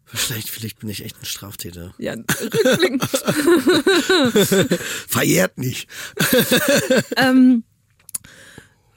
[0.06, 1.96] Vielleicht, vielleicht bin ich echt ein Straftäter.
[1.98, 3.04] Ja, rückblickend.
[5.08, 5.90] Verjährt nicht.
[7.18, 7.64] ähm,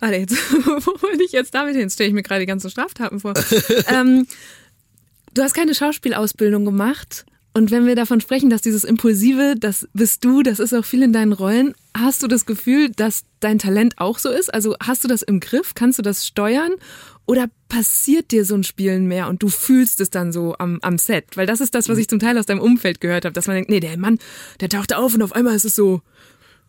[0.01, 1.88] warte jetzt, wo wollte ich jetzt damit hin?
[1.88, 3.33] Stelle ich mir gerade die ganzen Straftaten vor.
[3.88, 4.27] ähm,
[5.33, 7.25] du hast keine Schauspielausbildung gemacht.
[7.55, 11.03] Und wenn wir davon sprechen, dass dieses Impulsive, das bist du, das ist auch viel
[11.05, 14.52] in deinen Rollen, hast du das Gefühl, dass dein Talent auch so ist?
[14.52, 15.74] Also hast du das im Griff?
[15.74, 16.72] Kannst du das steuern?
[17.26, 20.98] Oder passiert dir so ein Spielen mehr und du fühlst es dann so am, am
[20.98, 21.37] Set?
[21.37, 23.54] Weil das ist das, was ich zum Teil aus deinem Umfeld gehört habe, dass man
[23.57, 24.18] denkt, nee, der Mann,
[24.61, 26.02] der taucht auf und auf einmal ist es so,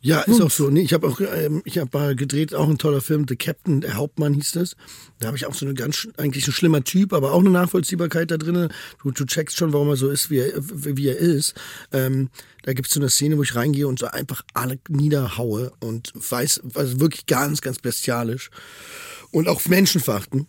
[0.06, 0.70] Ja, ist auch so.
[0.70, 3.82] Nee, ich habe auch, ähm, ich habe mal gedreht, auch ein toller Film, The Captain,
[3.82, 4.76] der Hauptmann hieß das.
[5.18, 8.30] Da habe ich auch so eine ganz, eigentlich ein schlimmer Typ, aber auch eine Nachvollziehbarkeit
[8.30, 8.70] da drin.
[9.02, 11.56] Du, du checkst schon, warum er so ist, wie er, wie er ist.
[11.92, 12.30] Ähm,
[12.62, 16.62] da gibt's so eine Szene, wo ich reingehe und so einfach alle niederhaue und weiß,
[16.76, 18.52] also wirklich ganz, ganz bestialisch.
[19.32, 20.46] Und auch Menschenverachten.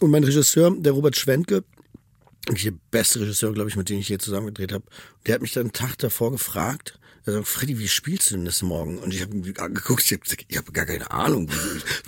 [0.00, 1.62] Und mein Regisseur, der Robert Schwentke,
[2.48, 4.84] der beste Regisseur, glaube ich, mit dem ich je zusammen gedreht habe,
[5.26, 8.44] der hat mich dann einen Tag davor gefragt, er sagt, Freddy, wie spielst du denn
[8.44, 8.98] das morgen?
[8.98, 11.50] Und ich habe ihn angeguckt, ich habe ich hab gar keine Ahnung,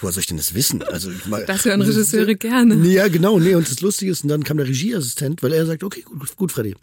[0.01, 0.83] woher soll ich denn das wissen?
[0.83, 2.77] Also ich mal, Das hören Regisseure gerne.
[2.77, 5.67] Nee, ja, genau, nee, und das Lustige ist, und dann kam der Regieassistent, weil er
[5.67, 6.75] sagt, okay, gut, gut, Freddy.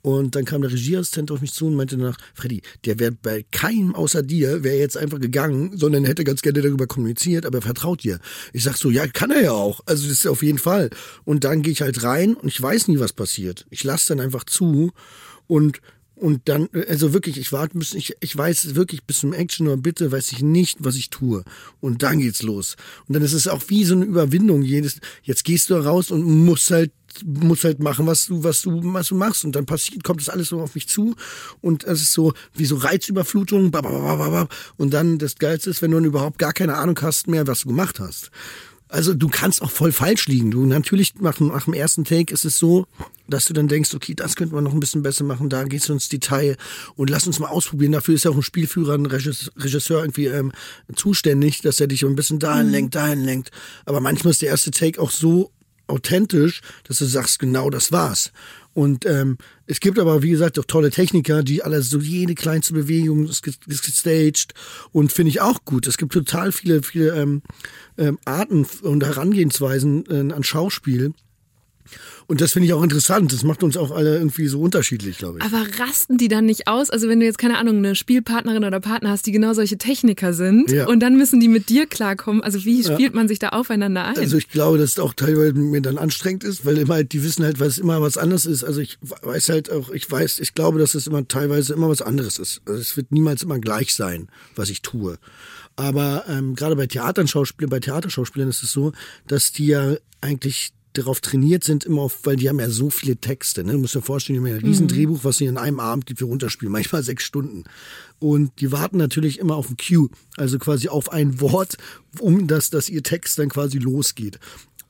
[0.00, 3.44] Und dann kam der Regieassistent auf mich zu und meinte danach, Freddy, der wäre bei
[3.50, 7.62] keinem außer dir, wäre jetzt einfach gegangen, sondern hätte ganz gerne darüber kommuniziert, aber er
[7.62, 8.20] vertraut dir.
[8.52, 9.80] Ich sag so, ja, kann er ja auch.
[9.86, 10.90] Also das ist auf jeden Fall.
[11.24, 13.66] Und dann gehe ich halt rein und ich weiß nie, was passiert.
[13.70, 14.92] Ich lasse dann einfach zu
[15.46, 15.80] und
[16.18, 20.10] Und dann, also wirklich, ich warte ich, ich weiß wirklich bis zum Action oder bitte
[20.10, 21.44] weiß ich nicht, was ich tue.
[21.80, 22.76] Und dann geht's los.
[23.06, 24.62] Und dann ist es auch wie so eine Überwindung.
[24.62, 26.92] Jedes, jetzt gehst du raus und musst halt
[27.24, 29.44] musst halt machen, was du, was du, was du machst.
[29.44, 31.14] Und dann passiert, kommt das alles so auf mich zu.
[31.60, 33.72] Und es ist so wie so Reizüberflutung.
[34.76, 37.68] Und dann das Geilste ist, wenn du überhaupt gar keine Ahnung hast mehr, was du
[37.68, 38.30] gemacht hast.
[38.88, 40.50] Also du kannst auch voll falsch liegen.
[40.50, 42.86] Du natürlich nach, nach dem ersten Take ist es so,
[43.28, 45.50] dass du dann denkst, okay, das könnte man noch ein bisschen besser machen.
[45.50, 46.56] Da gehst du ins Detail
[46.96, 47.92] und lass uns mal ausprobieren.
[47.92, 50.52] Dafür ist ja auch ein Spielführer, ein Regisseur irgendwie ähm,
[50.94, 53.50] zuständig, dass er dich ein bisschen dahin lenkt, dahin lenkt.
[53.84, 55.52] Aber manchmal ist der erste Take auch so
[55.86, 58.32] authentisch, dass du sagst, genau das war's.
[58.74, 62.74] Und ähm, es gibt aber, wie gesagt, auch tolle Techniker, die alles so jede kleinste
[62.74, 64.54] Bewegung ist gestaged
[64.92, 65.86] und finde ich auch gut.
[65.86, 67.42] Es gibt total viele, viele ähm,
[67.96, 71.12] ähm, Arten und Herangehensweisen äh, an Schauspiel.
[72.26, 73.32] Und das finde ich auch interessant.
[73.32, 75.44] Das macht uns auch alle irgendwie so unterschiedlich, glaube ich.
[75.44, 76.90] Aber rasten die dann nicht aus?
[76.90, 80.34] Also wenn du jetzt, keine Ahnung, eine Spielpartnerin oder Partner hast, die genau solche Techniker
[80.34, 80.86] sind Ja.
[80.88, 82.42] und dann müssen die mit dir klarkommen.
[82.42, 84.16] Also wie spielt man sich da aufeinander ein?
[84.18, 87.22] Also ich glaube, dass es auch teilweise mir dann anstrengend ist, weil immer halt, die
[87.22, 88.62] wissen halt, was immer was anderes ist.
[88.62, 92.02] Also ich weiß halt auch, ich weiß, ich glaube, dass es immer teilweise immer was
[92.02, 92.60] anderes ist.
[92.66, 95.18] Also es wird niemals immer gleich sein, was ich tue.
[95.76, 98.92] Aber ähm, gerade bei Theaterschauspielern, bei Theaterschauspielern ist es so,
[99.28, 103.16] dass die ja eigentlich darauf trainiert sind, immer auf, weil die haben ja so viele
[103.16, 103.64] Texte.
[103.64, 103.72] Ne?
[103.72, 106.12] Du musst dir vorstellen, die haben ja ein riesen Drehbuch, was sie in einem Abend
[106.16, 107.64] für runterspielen, manchmal sechs Stunden.
[108.20, 111.76] Und die warten natürlich immer auf ein Cue, also quasi auf ein Wort,
[112.18, 114.38] um das, dass ihr Text dann quasi losgeht.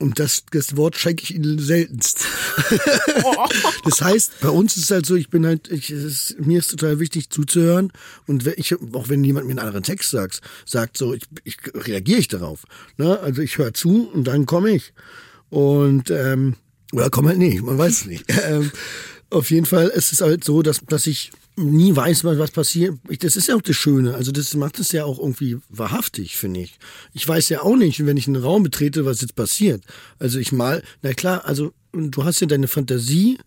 [0.00, 2.24] Und das, das Wort schenke ich ihnen seltenst.
[3.84, 6.70] das heißt, bei uns ist es halt so, ich bin halt, ich, es mir ist
[6.70, 7.92] total wichtig zuzuhören.
[8.26, 12.20] Und ich, auch wenn jemand mir einen anderen Text sagt, sagt so, ich, ich reagiere
[12.20, 12.64] ich darauf.
[12.96, 13.18] Ne?
[13.18, 14.92] Also ich höre zu und dann komme ich.
[15.50, 16.56] Und ähm,
[16.92, 18.24] oder komm halt nicht, man weiß es nicht.
[18.48, 18.70] ähm,
[19.30, 22.98] auf jeden Fall ist es halt so, dass, dass ich nie weiß, was, passiert.
[23.20, 24.14] Das ist ja auch das Schöne.
[24.14, 26.78] Also das macht es ja auch irgendwie wahrhaftig, finde ich.
[27.12, 29.82] Ich weiß ja auch nicht, wenn ich einen Raum betrete, was jetzt passiert.
[30.18, 33.38] Also ich mal, na klar, also du hast ja deine Fantasie.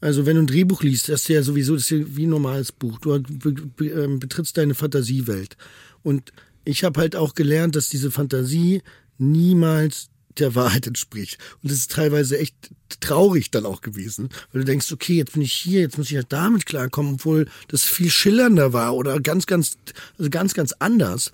[0.00, 2.30] Also wenn du ein Drehbuch liest, das ist ja sowieso das ist ja wie ein
[2.30, 2.98] normales Buch.
[2.98, 5.56] Du ähm, betrittst deine Fantasiewelt.
[6.02, 6.32] Und
[6.64, 8.82] ich habe halt auch gelernt, dass diese Fantasie
[9.18, 11.38] niemals der Wahrheit entspricht.
[11.62, 12.54] Und das ist teilweise echt
[13.00, 16.16] traurig dann auch gewesen, weil du denkst, okay, jetzt bin ich hier, jetzt muss ich
[16.16, 19.76] halt damit klarkommen, obwohl das viel schillernder war oder ganz, ganz,
[20.18, 21.32] also ganz, ganz anders.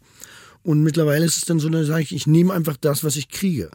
[0.65, 3.29] Und mittlerweile ist es dann so, da sage ich, ich nehme einfach das, was ich
[3.29, 3.71] kriege.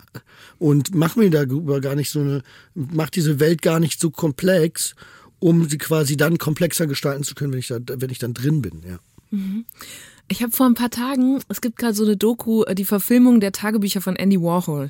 [0.58, 2.44] Und mach mir darüber gar nicht so eine,
[2.76, 4.96] mach diese Welt gar nicht so komplex,
[5.40, 8.62] um sie quasi dann komplexer gestalten zu können, wenn ich da, wenn ich dann drin
[8.62, 9.00] bin, ja.
[10.30, 13.40] Ich habe vor ein paar Tagen, es gibt gerade so eine Doku, äh, die Verfilmung
[13.40, 14.90] der Tagebücher von Andy Warhol.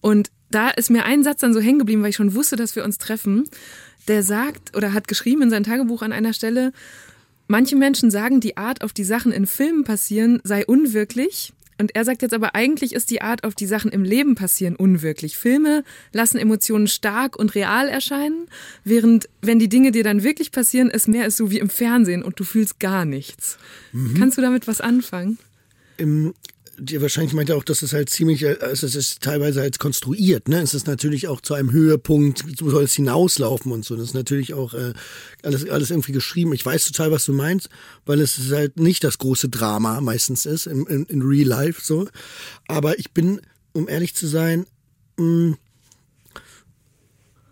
[0.00, 2.76] Und da ist mir ein Satz dann so hängen geblieben, weil ich schon wusste, dass
[2.76, 3.44] wir uns treffen.
[4.08, 6.72] Der sagt oder hat geschrieben in sein Tagebuch an einer Stelle,
[7.46, 11.52] manche Menschen sagen, die Art, auf die Sachen in Filmen passieren, sei unwirklich.
[11.80, 14.76] Und er sagt jetzt aber, eigentlich ist die Art, auf die Sachen im Leben passieren,
[14.76, 15.38] unwirklich.
[15.38, 18.48] Filme lassen Emotionen stark und real erscheinen,
[18.84, 22.22] während, wenn die Dinge dir dann wirklich passieren, es mehr ist so wie im Fernsehen
[22.22, 23.56] und du fühlst gar nichts.
[24.18, 25.38] Kannst du damit was anfangen?
[26.80, 29.60] Im, die wahrscheinlich meint er auch, dass es halt ziemlich, äh, also es ist teilweise
[29.60, 30.60] halt konstruiert, ne?
[30.60, 33.96] Es ist natürlich auch zu einem Höhepunkt, so soll es hinauslaufen und so.
[33.96, 34.92] Das ist natürlich auch äh,
[35.42, 36.52] alles, alles irgendwie geschrieben.
[36.52, 37.68] Ich weiß total, was du meinst,
[38.06, 41.80] weil es ist halt nicht das große Drama meistens ist, in, in, in Real Life
[41.84, 42.08] so.
[42.68, 43.40] Aber ich bin,
[43.72, 44.66] um ehrlich zu sein,
[45.16, 45.56] mh,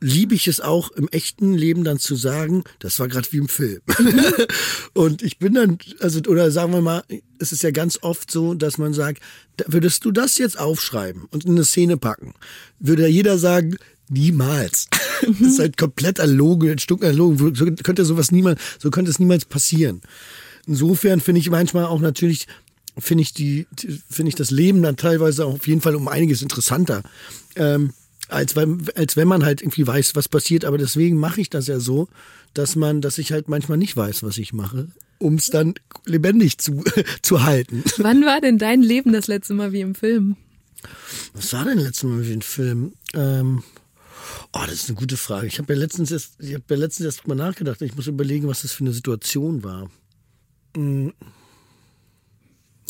[0.01, 3.49] liebe ich es auch im echten Leben dann zu sagen, das war gerade wie im
[3.49, 3.81] Film.
[4.95, 7.03] und ich bin dann, also, oder sagen wir mal,
[7.39, 9.23] es ist ja ganz oft so, dass man sagt,
[9.67, 12.35] würdest du das jetzt aufschreiben und in eine Szene packen,
[12.79, 13.77] würde ja jeder sagen,
[14.09, 14.89] niemals.
[15.27, 17.55] das ist halt komplett erlogen, ein Stück erlogen.
[17.55, 20.01] So könnte sowas niemals, so könnte es niemals passieren.
[20.67, 22.47] Insofern finde ich manchmal auch natürlich,
[22.99, 23.67] finde ich die-
[24.11, 27.03] finde ich das Leben dann teilweise auch auf jeden Fall um einiges interessanter.
[27.57, 27.93] Ähm,
[28.29, 30.65] als wenn, als wenn man halt irgendwie weiß, was passiert.
[30.65, 32.09] Aber deswegen mache ich das ja so,
[32.55, 34.89] dass man, dass ich halt manchmal nicht weiß, was ich mache,
[35.19, 36.85] um es dann lebendig zu,
[37.23, 37.83] zu halten.
[37.99, 40.37] Wann war denn dein Leben das letzte Mal wie im Film?
[41.35, 42.93] Was war denn letztes Mal wie ein Film?
[43.15, 43.65] Ähm,
[44.53, 45.47] oh, das ist eine gute Frage.
[45.47, 47.83] Ich habe ja letztens erst, ich habe ja letztens erst mal nachgedacht.
[47.83, 49.91] Ich muss überlegen, was das für eine Situation war.
[50.77, 51.13] Hm.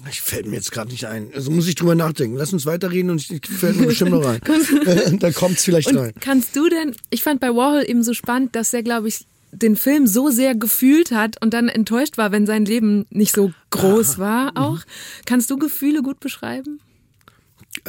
[0.09, 1.33] Ich fällt mir jetzt gerade nicht ein.
[1.35, 2.37] Also muss ich drüber nachdenken.
[2.37, 4.41] Lass uns weiterreden und ich, fällt mir bestimmt noch rein.
[5.19, 6.13] Dann kommt's vielleicht rein.
[6.15, 9.27] Und kannst du denn, ich fand bei Warhol eben so spannend, dass er, glaube ich,
[9.51, 13.53] den Film so sehr gefühlt hat und dann enttäuscht war, wenn sein Leben nicht so
[13.71, 14.81] groß war auch.
[15.25, 16.81] Kannst du Gefühle gut beschreiben?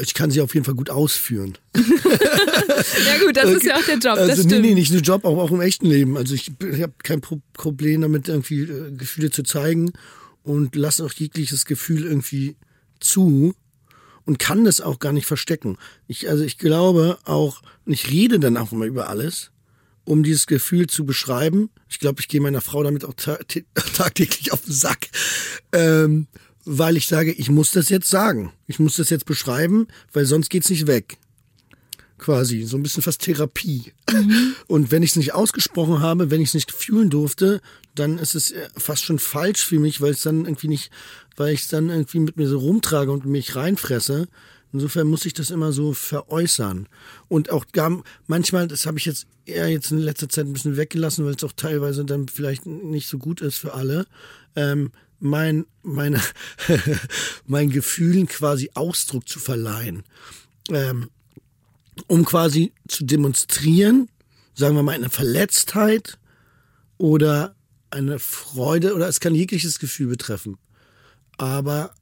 [0.01, 1.57] Ich kann sie auf jeden Fall gut ausführen.
[3.05, 5.25] Ja gut, das ist ja auch der Job, das Also nee, nee, nicht nur Job,
[5.25, 6.15] auch, auch im echten Leben.
[6.15, 9.91] Also ich, ich habe kein Pro Problem damit, irgendwie äh, Gefühle zu zeigen
[10.43, 12.55] und lasse auch jegliches Gefühl irgendwie
[12.99, 13.55] zu
[14.25, 15.77] und kann das auch gar nicht verstecken.
[16.07, 19.51] Ich, also ich glaube auch, und ich rede dann auch immer über alles,
[20.05, 21.69] um dieses Gefühl zu beschreiben.
[21.87, 23.37] Ich glaube, ich gehe meiner Frau damit auch ta
[23.95, 25.09] tagtäglich auf den Sack.
[25.71, 26.27] Ähm,
[26.65, 28.51] weil ich sage, ich muss das jetzt sagen.
[28.67, 31.17] Ich muss das jetzt beschreiben, weil sonst geht's nicht weg
[32.19, 33.93] quasi, so ein bisschen fast Therapie.
[34.67, 37.61] Und wenn ich es nicht ausgesprochen habe, wenn ich es nicht fühlen durfte,
[37.95, 40.91] dann ist es äh, fast schon falsch für mich, weil es dann irgendwie nicht,
[41.35, 44.27] weil ich es dann irgendwie mit mir so rumtrage und mich reinfresse.
[44.71, 46.87] Insofern muss ich das immer so veräußern.
[47.27, 50.77] Und auch gar, manchmal, das habe ich jetzt eher jetzt in letzter Zeit ein bisschen
[50.77, 54.05] weggelassen, weil es auch teilweise dann vielleicht nicht so gut ist für alle.
[54.55, 56.21] Ähm, mein, meine,
[57.47, 60.03] mein Gefühlen quasi Ausdruck zu verleihen.
[60.69, 61.09] Ähm,
[62.09, 64.09] um quasi zu demonstrieren,
[64.55, 66.17] sagen wir mal eine Verletztheit
[66.97, 67.55] oder
[67.91, 70.57] eine Freude oder es kann jegliches Gefühl betreffen.
[71.37, 71.93] Aber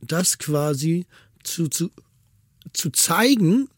[0.00, 1.06] das quasi
[1.44, 1.90] zu, zu,
[2.72, 3.68] zu zeigen,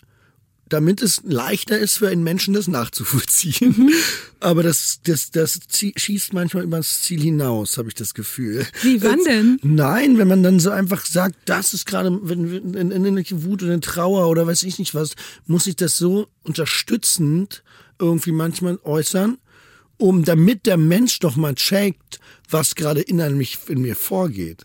[0.72, 3.90] damit es leichter ist für einen Menschen, das nachzuvollziehen.
[4.40, 5.61] Aber das, das, das
[5.96, 8.66] schießt manchmal über das Ziel hinaus, habe ich das Gefühl.
[8.82, 9.58] Wie, wann denn?
[9.62, 13.44] Nein, wenn man dann so einfach sagt, das ist gerade, wenn wenn- in, in, in
[13.44, 15.12] Wut oder Trauer oder weiß ich nicht was,
[15.46, 17.62] muss ich das so unterstützend
[17.98, 19.38] irgendwie manchmal äußern,
[19.96, 22.18] um damit der Mensch doch mal checkt,
[22.50, 24.64] was gerade innerlich in mir vorgeht.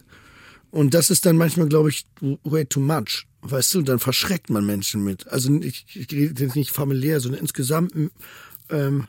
[0.72, 2.06] Und das ist dann manchmal, glaube ich,
[2.44, 3.26] way too much.
[3.50, 5.28] Weißt du, dann verschreckt man Menschen mit.
[5.28, 7.94] Also ich, ich rede jetzt nicht familiär, sondern insgesamt
[8.70, 9.08] ähm,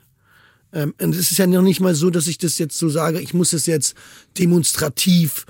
[0.73, 3.21] ähm, und es ist ja noch nicht mal so, dass ich das jetzt so sage,
[3.21, 3.95] ich muss es jetzt
[4.39, 5.47] demonstrativ,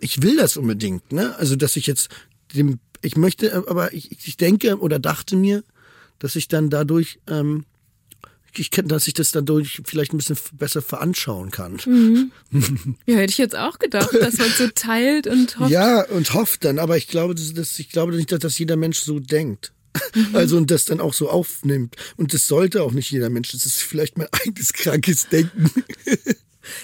[0.00, 1.36] ich will das unbedingt, ne?
[1.36, 2.08] Also, dass ich jetzt
[2.54, 5.62] dem, ich möchte, aber ich, ich denke oder dachte mir,
[6.18, 7.64] dass ich dann dadurch, ähm,
[8.54, 11.78] ich kenne, dass ich das dadurch vielleicht ein bisschen besser veranschauen kann.
[13.06, 15.70] Ja, hätte ich jetzt auch gedacht, dass man so teilt und hofft.
[15.70, 18.76] Ja, und hofft dann, aber ich glaube, dass, dass, ich glaube nicht, dass das jeder
[18.76, 19.72] Mensch so denkt.
[20.32, 21.96] Also und das dann auch so aufnimmt.
[22.16, 23.52] Und das sollte auch nicht jeder Mensch.
[23.52, 25.70] Das ist vielleicht mein eigenes krankes Denken.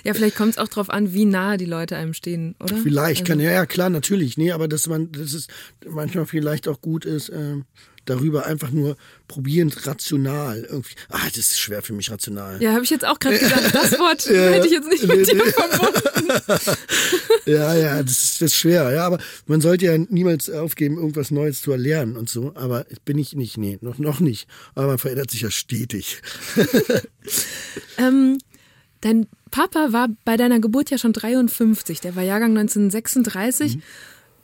[0.02, 2.76] Ja, vielleicht kommt es auch drauf an, wie nahe die Leute einem stehen, oder?
[2.78, 4.36] Vielleicht Also- kann, ja, ja, klar, natürlich.
[4.36, 5.46] Nee, aber dass man, dass es
[5.88, 7.64] manchmal vielleicht auch gut ist, ähm,
[8.08, 10.94] darüber einfach nur probieren, rational irgendwie.
[11.08, 12.62] Ah, das ist schwer für mich, rational.
[12.62, 15.44] Ja, habe ich jetzt auch gerade gedacht, das Wort hätte ich jetzt nicht mit dir
[15.52, 16.78] verbunden.
[17.46, 18.90] Ja, ja, das ist, das ist schwer.
[18.90, 22.52] Ja, aber man sollte ja niemals aufgeben, irgendwas Neues zu erlernen und so.
[22.54, 24.46] Aber bin ich nicht, nee, noch, noch nicht.
[24.74, 26.20] Aber man verändert sich ja stetig.
[27.98, 28.38] Ähm,
[29.00, 33.76] dein Papa war bei deiner Geburt ja schon 53, der war Jahrgang 1936.
[33.76, 33.82] Mhm.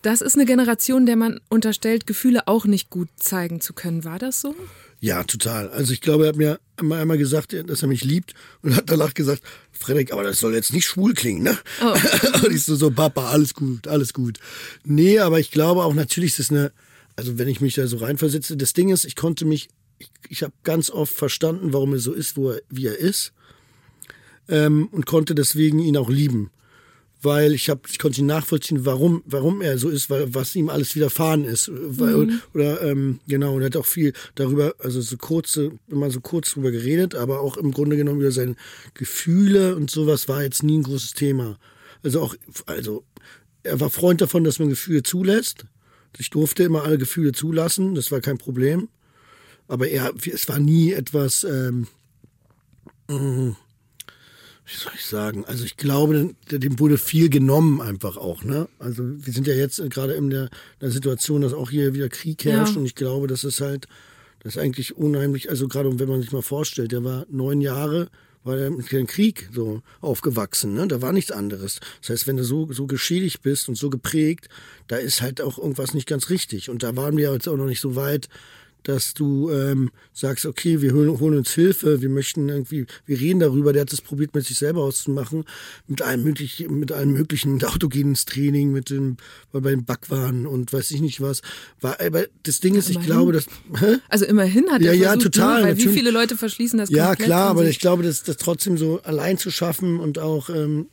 [0.04, 4.04] Das ist eine Generation, der man unterstellt, Gefühle auch nicht gut zeigen zu können.
[4.04, 4.54] War das so?
[5.00, 5.70] Ja, total.
[5.70, 8.90] Also ich glaube, er hat mir einmal, einmal gesagt, dass er mich liebt und hat
[8.90, 11.56] danach gesagt, Frederik, aber das soll jetzt nicht schwul klingen, ne?
[12.44, 14.40] und ich so, so, Papa, alles gut, alles gut.
[14.84, 16.70] Nee, aber ich glaube auch, natürlich ist es eine,
[17.16, 20.42] also wenn ich mich da so reinversetze, das Ding ist, ich konnte mich, ich, ich
[20.42, 23.32] habe ganz oft verstanden, warum er so ist, wo er, wie er ist
[24.48, 26.50] ähm, und konnte deswegen ihn auch lieben.
[27.24, 30.68] Weil ich habe, ich konnte ihn nachvollziehen, warum, warum er so ist, weil was ihm
[30.68, 31.70] alles widerfahren ist.
[31.72, 32.14] Weil,
[32.52, 36.52] Oder ähm, genau, und er hat auch viel darüber, also so kurze, immer so kurz
[36.52, 38.56] drüber geredet, aber auch im Grunde genommen über seine
[38.92, 41.58] Gefühle und sowas war jetzt nie ein großes Thema.
[42.02, 43.04] Also auch, also
[43.62, 45.64] er war Freund davon, dass man Gefühle zulässt.
[46.18, 48.88] Ich durfte immer alle Gefühle zulassen, das war kein Problem.
[49.66, 51.86] Aber er, es war nie etwas, ähm,
[54.66, 55.44] wie soll ich sagen?
[55.44, 58.68] Also ich glaube, dem wurde viel genommen einfach auch, ne?
[58.78, 60.48] Also wir sind ja jetzt gerade in der,
[60.80, 62.80] der Situation, dass auch hier wieder Krieg herrscht Ja.
[62.80, 63.86] und ich glaube, das ist halt,
[64.40, 68.08] das ist eigentlich unheimlich, also gerade wenn man sich mal vorstellt, der war neun Jahre,
[68.42, 70.86] war er mit dem Krieg so aufgewachsen, ne?
[70.88, 71.80] Da war nichts anderes.
[72.00, 74.48] Das heißt, wenn du so, so geschädigt bist und so geprägt,
[74.86, 76.68] da ist halt auch irgendwas nicht ganz richtig.
[76.70, 78.28] Und da waren wir jetzt auch noch nicht so weit,
[78.84, 83.40] dass du ähm, sagst, okay, wir holen, holen uns Hilfe, wir möchten irgendwie, wir reden
[83.40, 85.44] darüber, der hat es probiert, mit sich selber auszumachen,
[85.88, 89.16] mit allem möglichen, mit allem möglichen, autogenes Training, mit dem,
[89.52, 91.40] bei den Backwaren und weiß ich nicht was.
[91.80, 93.10] War, aber das Ding ist, ich Immerhin.
[93.10, 93.46] glaube, dass,
[93.80, 93.96] hä?
[94.08, 95.68] Also immerhin hat Ja, er ja, versucht, total, ne?
[95.68, 99.00] weil wie viele Leute verschließen das Ja, klar, aber ich glaube, das, das trotzdem so
[99.02, 100.88] allein zu schaffen und auch ähm,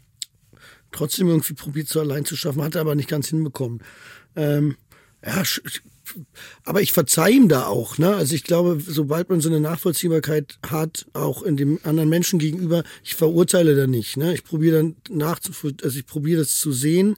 [0.91, 3.81] trotzdem irgendwie probiert, so allein zu schaffen, hat er aber nicht ganz hinbekommen.
[4.35, 4.75] Ähm,
[5.25, 5.43] ja,
[6.63, 8.15] aber ich verzeih ihm da auch, ne?
[8.15, 12.83] Also ich glaube, sobald man so eine Nachvollziehbarkeit hat, auch in dem anderen Menschen gegenüber,
[13.03, 14.33] ich verurteile da nicht, ne?
[14.33, 17.15] Ich probiere dann nachzuvoll, also ich probiere das zu sehen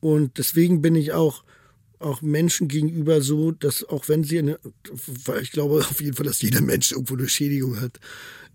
[0.00, 1.44] und deswegen bin ich auch
[2.00, 4.58] auch Menschen gegenüber so, dass auch wenn sie eine,
[5.42, 7.98] ich glaube auf jeden Fall, dass jeder Mensch irgendwo eine Schädigung hat,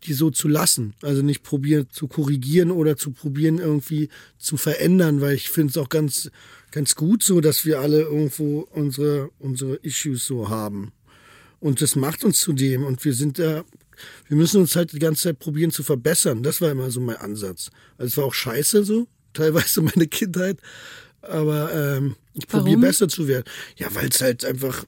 [0.05, 0.93] die so zu lassen.
[1.01, 5.77] Also nicht probieren zu korrigieren oder zu probieren irgendwie zu verändern, weil ich finde es
[5.77, 6.31] auch ganz,
[6.73, 10.91] ganz gut so, dass wir alle irgendwo unsere, unsere Issues so haben.
[11.59, 12.83] Und das macht uns zu dem.
[12.83, 13.63] Und wir sind da,
[14.27, 16.41] wir müssen uns halt die ganze Zeit probieren zu verbessern.
[16.41, 17.69] Das war immer so mein Ansatz.
[17.97, 20.57] Also es war auch scheiße so, teilweise meine Kindheit.
[21.21, 23.45] Aber ähm, ich probiere besser zu werden.
[23.77, 24.83] Ja, weil es halt einfach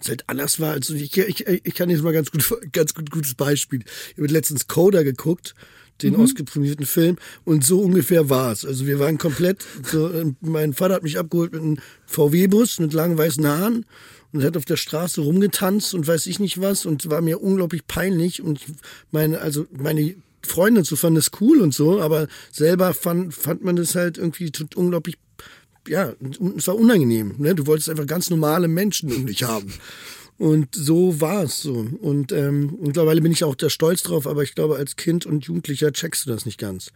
[0.00, 0.72] es halt anders war.
[0.72, 3.82] Also ich, ich, ich kann jetzt mal ganz gut, ganz gut gutes Beispiel.
[4.12, 5.54] Ich habe letztens Coda geguckt,
[6.02, 8.64] den ausgeprämierten Film, und so ungefähr war es.
[8.64, 12.92] Also wir waren komplett, so, äh, mein Vater hat mich abgeholt mit einem VW-Bus mit
[12.92, 13.86] langen weißen Haaren
[14.32, 17.86] und hat auf der Straße rumgetanzt und weiß ich nicht was und war mir unglaublich
[17.86, 18.60] peinlich und
[19.10, 23.76] meine, also meine Freunde zu fanden das cool und so, aber selber fand, fand man
[23.76, 25.16] das halt irgendwie unglaublich
[25.88, 26.12] ja,
[26.56, 27.34] es war unangenehm.
[27.38, 27.56] Ne?
[27.56, 29.72] Du wolltest einfach ganz normale Menschen um dich haben.
[30.42, 31.86] Und so war es so.
[32.00, 35.44] Und ähm, mittlerweile bin ich auch da stolz drauf, aber ich glaube, als Kind und
[35.44, 36.90] Jugendlicher checkst du das nicht ganz.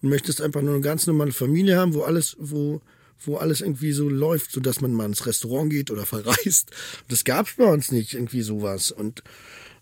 [0.00, 2.80] Und möchtest einfach nur eine ganz normale Familie haben, wo alles, wo,
[3.24, 6.70] wo alles irgendwie so läuft, so dass man mal ins Restaurant geht oder verreist.
[7.08, 8.92] Das gab's bei uns nicht, irgendwie sowas.
[8.92, 9.24] Und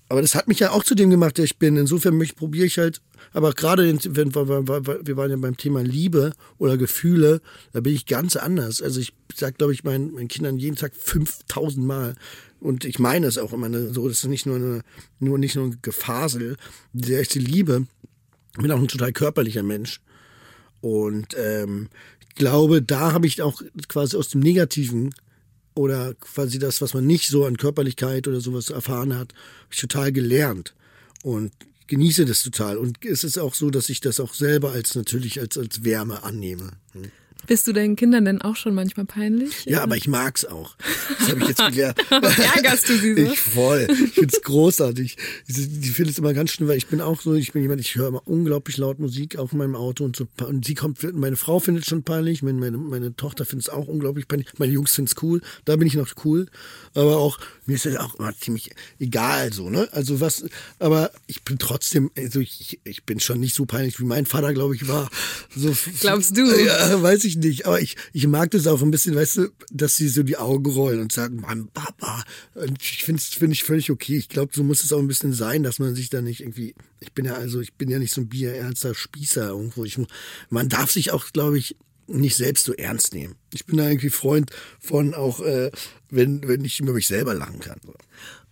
[0.08, 1.76] aber das hat mich ja auch zu dem gemacht, der ich bin.
[1.76, 3.02] Insofern probiere ich halt,
[3.32, 8.34] aber gerade wenn wir, waren ja beim Thema Liebe oder Gefühle, da bin ich ganz
[8.34, 8.80] anders.
[8.82, 12.16] Also ich sag, glaube ich, meinen, meinen Kindern jeden Tag 5000 Mal.
[12.60, 14.82] Und ich meine es auch immer ne, so, das ist nicht nur eine,
[15.18, 16.56] nur nicht nur ein Gefasel,
[16.92, 17.86] die echte Liebe.
[18.52, 20.00] Ich bin auch ein total körperlicher Mensch.
[20.80, 21.88] Und ähm,
[22.20, 25.14] ich glaube, da habe ich auch quasi aus dem Negativen
[25.74, 29.32] oder quasi das, was man nicht so an Körperlichkeit oder sowas erfahren hat,
[29.70, 30.74] ich total gelernt
[31.22, 31.52] und
[31.86, 32.76] genieße das total.
[32.76, 36.22] Und es ist auch so, dass ich das auch selber als natürlich als, als Wärme
[36.22, 36.72] annehme.
[37.46, 39.64] Bist du deinen Kindern denn auch schon manchmal peinlich?
[39.64, 40.76] Ja, aber ich mag's auch.
[41.18, 41.98] Das habe ich jetzt gelernt.
[42.10, 43.32] Ärgerst du sie so?
[43.32, 43.88] Ich voll.
[43.90, 45.16] Ich find's großartig.
[45.48, 47.80] Die, die finden es immer ganz schlimm, weil ich bin auch so, ich bin jemand,
[47.80, 50.26] ich höre immer unglaublich laut Musik in meinem Auto und so.
[50.46, 53.74] Und sie kommt, meine Frau findet es schon peinlich, meine, meine, meine Tochter findet es
[53.74, 56.46] auch unglaublich peinlich, meine Jungs finden es cool, da bin ich noch cool.
[56.94, 59.88] Aber auch, mir ist das auch immer ziemlich egal so, ne?
[59.92, 60.44] Also was,
[60.78, 64.52] aber ich bin trotzdem, also ich, ich bin schon nicht so peinlich, wie mein Vater,
[64.52, 65.08] glaube ich, war.
[65.54, 66.44] So, Glaubst du?
[66.64, 67.66] Ja, weiß ich nicht.
[67.66, 70.70] Aber ich, ich mag das auch ein bisschen, weißt du, dass sie so die Augen
[70.70, 72.24] rollen und sagen, Mann, Papa.
[72.54, 74.16] Und ich finde es find ich völlig okay.
[74.16, 76.74] Ich glaube, so muss es auch ein bisschen sein, dass man sich da nicht irgendwie.
[77.00, 79.84] Ich bin ja also, ich bin ja nicht so ein bierernster Spießer irgendwo.
[79.84, 79.98] Ich,
[80.50, 81.76] man darf sich auch, glaube ich,
[82.10, 83.34] nicht selbst so ernst nehmen.
[83.54, 85.70] Ich bin da irgendwie Freund von auch, äh,
[86.10, 87.78] wenn, wenn ich über mich selber lachen kann.
[87.84, 87.92] So.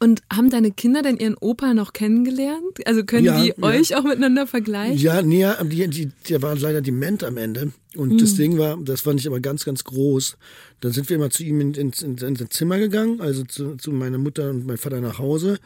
[0.00, 2.62] Und haben deine Kinder denn ihren Opa noch kennengelernt?
[2.86, 3.62] Also können Ja, die ja.
[3.62, 4.96] euch auch miteinander vergleichen?
[4.98, 7.72] Ja, nee, ja, die, die, der war leider dement am Ende.
[7.96, 10.36] Und das Ding war, das fand ich aber ganz, ganz groß.
[10.80, 13.90] Dann sind wir immer zu ihm in- ins, ins, ins Zimmer gegangen, also zu, zu
[13.90, 15.58] meiner Mutter und meinem Vater nach Hause.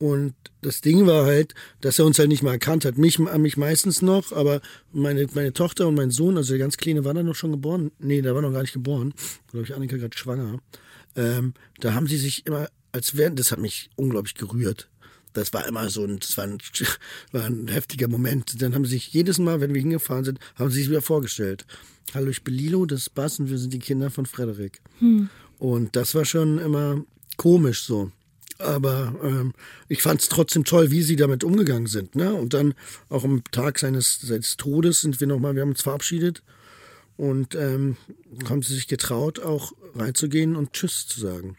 [0.00, 0.32] Und
[0.62, 2.96] das Ding war halt, dass er uns halt nicht mal erkannt hat.
[2.96, 7.04] Mich, mich meistens noch, aber meine, meine Tochter und mein Sohn, also der ganz Kleine,
[7.04, 7.90] war da noch schon geboren.
[7.98, 9.12] Nee, der war noch gar nicht geboren.
[9.50, 10.58] Glaube ich, Annika gerade schwanger.
[11.16, 14.88] Ähm, da haben sie sich immer, als wären, das hat mich unglaublich gerührt.
[15.34, 16.58] Das war immer so ein, das war ein,
[17.32, 18.62] war ein heftiger Moment.
[18.62, 21.66] Dann haben sie sich jedes Mal, wenn wir hingefahren sind, haben sie sich wieder vorgestellt.
[22.14, 24.80] Hallo, ich bin Lilo, das ist Bass und wir sind die Kinder von Frederik.
[25.58, 27.04] Und das war schon immer
[27.36, 28.10] komisch so.
[28.60, 29.52] Aber ähm,
[29.88, 32.14] ich fand es trotzdem toll, wie sie damit umgegangen sind.
[32.14, 32.32] Ne?
[32.32, 32.74] Und dann
[33.08, 36.42] auch am Tag seines, seines Todes sind wir nochmal, wir haben uns verabschiedet
[37.16, 37.96] und ähm,
[38.48, 41.56] haben sie sich getraut, auch reinzugehen und Tschüss zu sagen.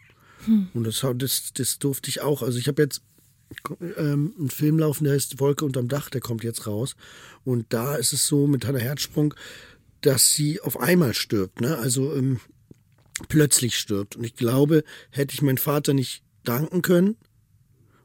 [0.74, 2.42] Und das, das, das durfte ich auch.
[2.42, 3.02] Also ich habe jetzt
[3.96, 6.96] ähm, einen Film laufen, der heißt Wolke unterm Dach, der kommt jetzt raus.
[7.44, 9.34] Und da ist es so mit Hannah Herzsprung,
[10.00, 11.60] dass sie auf einmal stirbt.
[11.60, 11.78] Ne?
[11.78, 12.40] Also ähm,
[13.28, 14.16] plötzlich stirbt.
[14.16, 17.16] Und ich glaube, hätte ich meinen Vater nicht danken können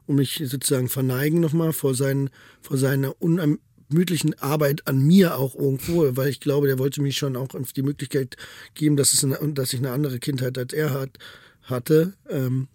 [0.06, 6.16] und mich sozusagen verneigen nochmal vor, seinen, vor seiner unermüdlichen Arbeit an mir auch irgendwo,
[6.16, 8.36] weil ich glaube, der wollte mir schon auch die Möglichkeit
[8.74, 11.18] geben, dass, es eine, dass ich eine andere Kindheit als er hat,
[11.62, 12.14] hatte.
[12.30, 12.68] Ähm,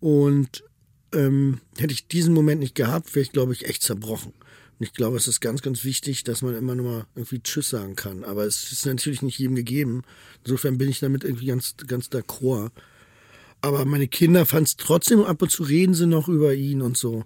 [0.00, 0.64] und
[1.12, 4.32] ähm, hätte ich diesen Moment nicht gehabt, wäre ich, glaube ich, echt zerbrochen.
[4.32, 7.68] Und ich glaube, es ist ganz, ganz wichtig, dass man immer nur mal irgendwie Tschüss
[7.68, 8.24] sagen kann.
[8.24, 10.02] Aber es ist natürlich nicht jedem gegeben.
[10.42, 12.70] Insofern bin ich damit irgendwie ganz, ganz d'accord.
[13.62, 16.96] Aber meine Kinder fanden es trotzdem, ab und zu reden sie noch über ihn und
[16.96, 17.24] so.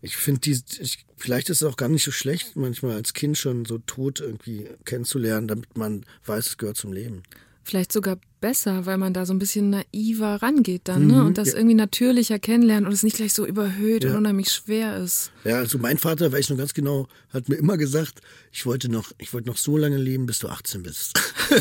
[0.00, 3.36] Ich finde, die, ich, vielleicht ist es auch gar nicht so schlecht, manchmal als Kind
[3.36, 7.22] schon so tot irgendwie kennenzulernen, damit man weiß, es gehört zum Leben.
[7.66, 11.24] Vielleicht sogar besser, weil man da so ein bisschen naiver rangeht dann, ne?
[11.24, 11.56] Und das ja.
[11.56, 14.10] irgendwie natürlicher kennenlernen und es nicht gleich so überhöht Ja.
[14.10, 15.32] und unheimlich schwer ist.
[15.44, 18.20] Ja, also mein Vater, weiß ich noch ganz genau, hat mir immer gesagt,
[18.52, 21.18] ich wollte noch, ich wollte noch so lange leben, bis du 18 bist.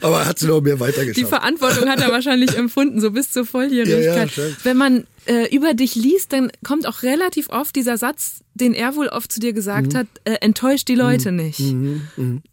[0.00, 1.28] Aber er hat es noch mehr Die weitergeschafft.
[1.28, 4.36] Verantwortung hat er wahrscheinlich empfunden, so bis zur Volljährigkeit.
[4.36, 4.44] Ja.
[4.64, 8.96] Wenn man äh, über dich liest, dann kommt auch relativ oft dieser Satz, den er
[8.96, 9.54] wohl oft zu dir Mhm.
[9.54, 11.60] gesagt hat, äh, enttäuscht die Leute nicht.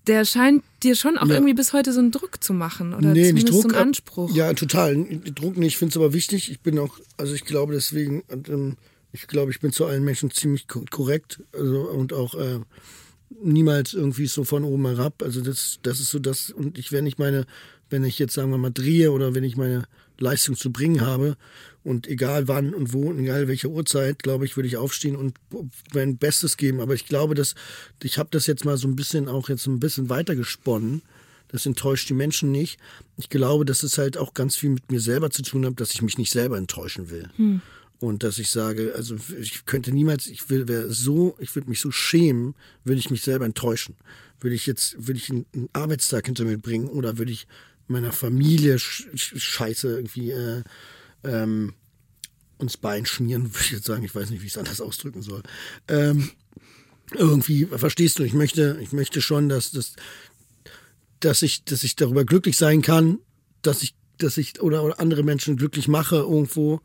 [0.07, 1.33] Der scheint dir schon auch Ja.
[1.35, 3.61] irgendwie bis heute so einen Druck zu machen oder nee, zumindest nicht Druck.
[3.63, 4.35] so einen ab- Anspruch.
[4.35, 4.95] Ja, total.
[5.35, 5.69] Druck nicht.
[5.73, 6.51] Ich finde es aber wichtig.
[6.51, 8.77] Ich bin auch, also ich glaube deswegen, ähm,
[9.11, 12.59] ich glaube, ich bin zu allen Menschen ziemlich ko- korrekt also, und auch äh,
[13.43, 15.21] niemals irgendwie so von oben herab.
[15.23, 16.49] Also das, das ist so das.
[16.51, 17.45] Und ich, wenn ich meine,
[17.89, 19.83] wenn ich jetzt sagen wir mal drehe oder wenn ich meine
[20.19, 21.37] Leistung zu bringen habe
[21.89, 25.35] und egal wann und wo und egal welche Uhrzeit, glaube ich, würde ich aufstehen und
[25.93, 26.79] mein Bestes geben.
[26.81, 27.55] Aber ich glaube, dass
[28.03, 31.01] ich habe das jetzt mal so ein bisschen auch jetzt ein bisschen weiter gesponnen.
[31.47, 32.79] Das enttäuscht die Menschen nicht.
[33.17, 35.91] Ich glaube, dass es halt auch ganz viel mit mir selber zu tun hat, dass
[35.91, 37.27] ich mich nicht selber enttäuschen will.
[37.99, 41.81] Und dass ich sage, also ich könnte niemals, ich will, wäre so, ich würde mich
[41.81, 42.53] so schämen,
[42.85, 43.95] würde ich mich selber enttäuschen.
[44.39, 47.47] Würde ich jetzt, würde ich einen, einen Arbeitstag hinter mir bringen oder würde ich
[47.87, 50.63] meiner Familie Sch Sch- Scheiße irgendwie äh,
[51.23, 51.73] ähm,
[52.59, 55.21] uns Bein schmieren, würde ich jetzt sagen, ich weiß nicht, wie ich es anders ausdrücken
[55.21, 55.41] soll.
[55.87, 56.29] Ähm,
[57.13, 59.95] irgendwie, verstehst du, ich möchte, ich möchte schon, dass, dass,
[61.19, 63.19] dass ich, dass ich darüber glücklich sein kann,
[63.61, 66.81] dass ich, dass ich oder, oder andere Menschen glücklich mache irgendwo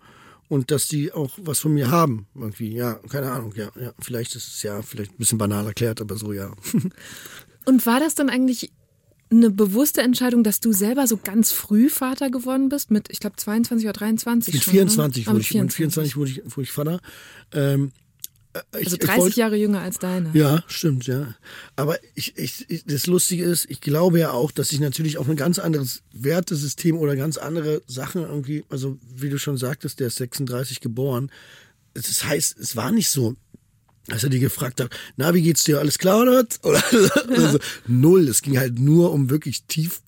[0.48, 2.26] und dass die auch was von mir haben.
[2.34, 3.92] Irgendwie, ja, keine Ahnung, ja, ja.
[3.98, 6.54] Vielleicht ist es ja, vielleicht ein bisschen banal erklärt, aber so, ja.
[7.66, 8.72] Und war das dann eigentlich
[9.34, 12.90] eine bewusste Entscheidung, dass du selber so ganz früh Vater geworden bist?
[12.90, 15.32] Mit, ich glaube, 22 oder 23 Mit schon, 24 ne?
[15.32, 17.00] wurde Ah, ich, mit 24 wurde ich, wurde ich Vater.
[17.52, 17.92] Ähm,
[18.52, 20.30] äh, ich, Also ich 30 wollte- Jahre jünger als deine.
[20.34, 21.34] Ja, stimmt, ja.
[21.76, 25.28] Aber ich, ich, ich, das Lustige ist, ich glaube ja auch, dass ich natürlich auch
[25.28, 30.06] ein ganz anderes Wertesystem oder ganz andere Sachen irgendwie, also wie du schon sagtest, der
[30.08, 31.30] ist 36 geboren.
[31.94, 33.34] Das heißt, es war nicht so,
[34.06, 36.62] dass er die gefragt hat, na, wie geht's dir, alles klar oder was?
[36.62, 36.82] Oder,
[37.28, 37.58] oder so.
[37.86, 38.28] Null.
[38.28, 40.02] Es ging halt nur um wirklich tief,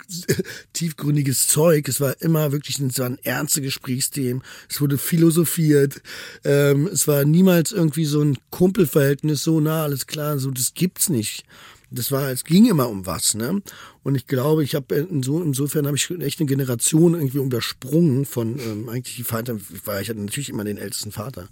[0.74, 1.88] tiefgründiges Zeug.
[1.88, 4.42] Es war immer wirklich, es waren ernste Gesprächsthemen.
[4.68, 6.03] Es wurde philosophiert.
[6.44, 11.09] Ähm, es war niemals irgendwie so ein Kumpelverhältnis, so, na, alles klar, so, das gibt's
[11.09, 11.44] nicht.
[11.90, 13.62] Das war, es ging immer um was, ne?
[14.03, 18.59] Und ich glaube, ich habe inso, insofern habe ich echt eine Generation irgendwie übersprungen von
[18.59, 21.49] ähm, eigentlich die Vater, ich war ich hatte natürlich immer den ältesten Vater.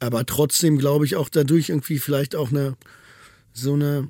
[0.00, 2.76] Aber trotzdem glaube ich auch dadurch irgendwie vielleicht auch eine
[3.52, 4.08] so eine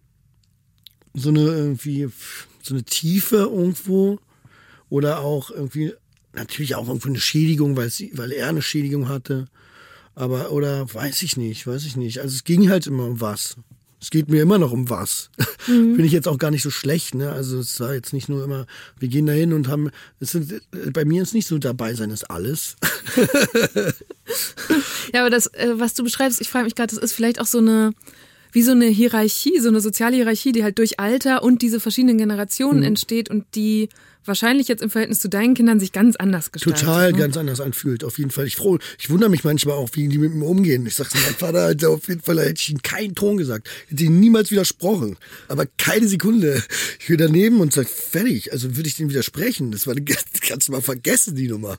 [1.15, 2.09] so eine irgendwie
[2.63, 4.19] so eine Tiefe irgendwo
[4.89, 5.93] oder auch irgendwie
[6.33, 9.47] natürlich auch irgendwo eine Schädigung, weil sie, weil er eine Schädigung hatte.
[10.15, 12.21] Aber oder weiß ich nicht, weiß ich nicht.
[12.21, 13.57] Also es ging halt immer um was.
[14.01, 15.31] Es geht mir immer noch um was.
[15.65, 17.33] Finde ich jetzt auch gar nicht so schlecht, ne?
[17.33, 18.67] Also es war jetzt nicht nur immer,
[18.99, 20.61] wir gehen da hin und haben, es sind,
[20.93, 22.77] bei mir ist nicht so dabei sein ist alles.
[25.13, 27.47] Ja, aber das, äh, was du beschreibst, ich frage mich gerade, das ist vielleicht auch
[27.47, 27.93] so eine,
[28.53, 32.19] wie so eine Hierarchie, so eine soziale Hierarchie, die halt durch Alter und diese verschiedenen
[32.19, 32.87] Generationen Mhm.
[32.87, 33.89] entsteht und die
[34.27, 36.81] wahrscheinlich jetzt im Verhältnis zu deinen Kindern sich ganz anders gestaltet.
[36.81, 37.19] total ne?
[37.19, 38.05] ganz anders anfühlt.
[38.05, 38.47] Auf jeden Fall.
[38.47, 40.87] Ich froh, ich wundere mich manchmal auch, wie die mit mir umgehen.
[40.87, 43.69] Ich sage, mein Vater hat auf jeden Fall, da hätte ich ihm keinen Ton gesagt,
[43.89, 45.17] hätte ihm niemals widersprochen,
[45.49, 46.63] aber keine Sekunde.
[46.99, 48.53] Ich will daneben und sage, fertig.
[48.53, 49.73] Also würde ich dem widersprechen.
[49.73, 51.79] Das war, das kannst du mal vergessen die Nummer.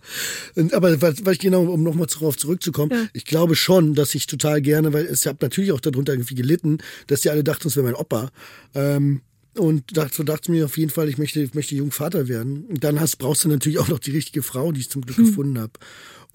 [0.56, 4.28] Und, aber was, was ich genau, um nochmal darauf zurückzukommen, ich glaube schon, dass ich
[4.28, 7.76] total gerne, weil es habe natürlich auch darunter irgendwie gelitten, dass die alle dachten, es
[7.76, 8.30] wäre mein Opa.
[8.74, 9.22] Ähm,
[9.58, 12.66] und dachte, dachte mir auf jeden Fall, ich möchte, ich möchte jung Vater werden.
[12.66, 15.18] Und dann hast, brauchst du natürlich auch noch die richtige Frau, die ich zum Glück
[15.18, 15.74] gefunden habe.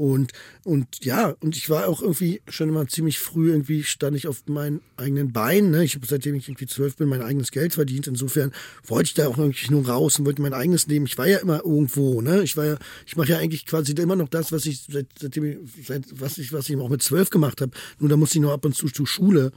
[0.00, 0.32] Und,
[0.64, 4.44] und ja, und ich war auch irgendwie schon immer ziemlich früh, irgendwie stand ich auf
[4.46, 5.70] meinen eigenen Beinen.
[5.70, 5.84] Ne?
[5.84, 8.06] Ich habe seitdem ich irgendwie zwölf bin, mein eigenes Geld verdient.
[8.06, 8.52] Insofern
[8.86, 11.04] wollte ich da auch irgendwie nur raus und wollte mein eigenes Leben.
[11.04, 12.42] Ich war ja immer irgendwo, ne?
[12.42, 15.44] Ich war ja, ich mache ja eigentlich quasi immer noch das, was ich seit, seitdem
[15.44, 17.72] ich, seit, was ich, was ich auch mit zwölf gemacht habe.
[17.98, 19.52] Nur da musste ich nur ab und zu zur Schule.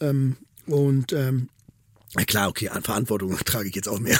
[0.00, 0.34] Ähm,
[0.66, 1.50] und ähm,
[2.16, 4.18] na klar, okay, an Verantwortung trage ich jetzt auch mehr.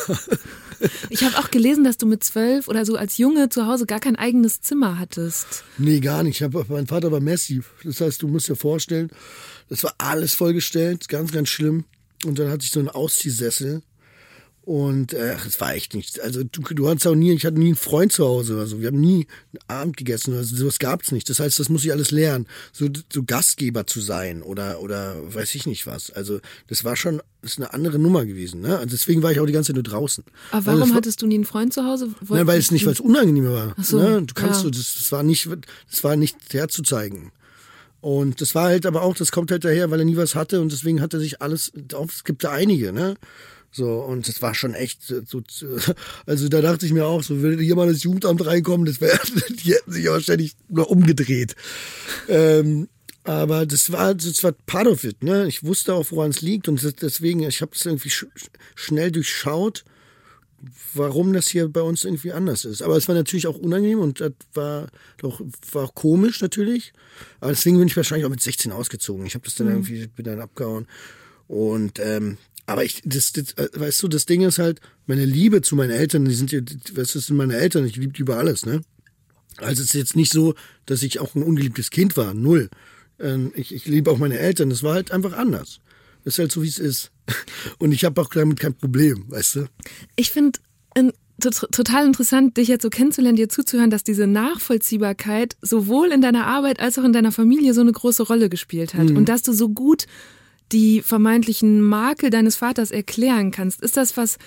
[1.08, 4.00] Ich habe auch gelesen, dass du mit zwölf oder so als Junge zu Hause gar
[4.00, 5.64] kein eigenes Zimmer hattest.
[5.78, 6.40] nee, gar nicht.
[6.40, 7.70] Ich hab, mein Vater war massiv.
[7.84, 9.10] Das heißt, du musst dir vorstellen,
[9.68, 11.84] das war alles vollgestellt, ganz, ganz schlimm.
[12.24, 13.82] Und dann hatte ich so einen Ausziehsessel.
[14.66, 16.18] Und äh, es war echt nichts.
[16.18, 18.80] Also du, du hattest auch nie, ich hatte nie einen Freund zu Hause oder so.
[18.80, 19.26] Wir haben nie
[19.66, 20.34] Abend gegessen.
[20.34, 21.28] Also sowas gab's nicht.
[21.28, 22.46] Das heißt, das muss ich alles lernen.
[22.72, 26.10] So, so Gastgeber zu sein oder oder weiß ich nicht was.
[26.10, 28.62] Also das war schon, das ist eine andere Nummer gewesen.
[28.62, 28.78] Ne?
[28.78, 30.24] Also deswegen war ich auch die ganze Zeit nur draußen.
[30.48, 32.06] Aber Also warum das war- hattest du nie einen Freund zu Hause?
[32.30, 33.74] Ne, weil es nicht, weil es unangenehm war.
[33.78, 34.22] Ach so, ne?
[34.22, 34.62] Du kannst ja.
[34.62, 35.46] so, das, das war nicht,
[35.90, 37.32] das war nicht herzuzeigen.
[38.00, 40.60] Und das war halt aber auch, das kommt halt daher, weil er nie was hatte
[40.62, 43.16] und deswegen hat er sich alles, auf, es gibt da einige, ne?
[43.74, 45.66] So, und das war schon echt so, so
[46.26, 49.18] also da dachte ich mir auch, so würde hier mal das Jugendamt reinkommen, das wäre,
[49.50, 51.56] die hätten sich ja wahrscheinlich nur umgedreht.
[52.28, 52.88] Ähm,
[53.24, 55.48] aber das war, das war part of it, ne?
[55.48, 58.26] Ich wusste auch, woran es liegt und deswegen, ich habe es irgendwie sch
[58.76, 59.84] schnell durchschaut,
[60.92, 62.80] warum das hier bei uns irgendwie anders ist.
[62.80, 65.40] Aber es war natürlich auch unangenehm und das war doch
[65.72, 66.92] war auch komisch natürlich.
[67.40, 69.26] Aber deswegen bin ich wahrscheinlich auch mit 16 ausgezogen.
[69.26, 69.72] Ich habe das dann mhm.
[69.72, 70.86] irgendwie bin dann abgehauen
[71.48, 75.62] und ähm, aber ich, das, das, äh, weißt du, das Ding ist halt, meine Liebe
[75.62, 76.60] zu meinen Eltern, die sind ja,
[76.94, 78.82] was das sind meine Eltern, ich liebe die über alles, ne?
[79.58, 80.54] Also es ist jetzt nicht so,
[80.86, 82.70] dass ich auch ein ungeliebtes Kind war, null.
[83.20, 85.80] Ähm, ich, ich liebe auch meine Eltern, das war halt einfach anders.
[86.24, 87.12] Das ist halt so, wie es ist.
[87.78, 89.66] Und ich habe auch damit kein Problem, weißt du?
[90.16, 90.58] Ich finde
[91.40, 96.80] total interessant, dich jetzt so kennenzulernen, dir zuzuhören, dass diese Nachvollziehbarkeit sowohl in deiner Arbeit
[96.80, 99.10] als auch in deiner Familie so eine große Rolle gespielt hat.
[99.10, 99.16] Mhm.
[99.16, 100.06] Und dass du so gut
[100.74, 103.80] die vermeintlichen Makel deines Vaters erklären kannst.
[103.80, 104.38] Ist das was,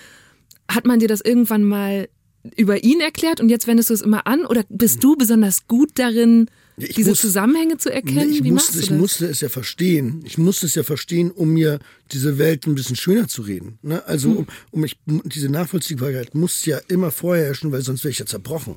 [0.70, 2.08] hat man dir das irgendwann mal
[2.56, 4.44] über ihn erklärt und jetzt wendest du es immer an?
[4.44, 8.30] Oder bist du besonders gut darin, ich diese muss, Zusammenhänge zu erkennen?
[8.30, 10.22] Ich, Wie musste, ich musste es ja verstehen.
[10.24, 11.78] Ich musste es ja verstehen, um mir
[12.12, 13.78] diese Welt ein bisschen schöner zu reden.
[13.80, 14.04] Ne?
[14.06, 14.36] Also hm.
[14.36, 18.26] um, um ich, diese Nachvollziehbarkeit muss ja immer vorher herrschen, weil sonst wäre ich ja
[18.26, 18.76] zerbrochen.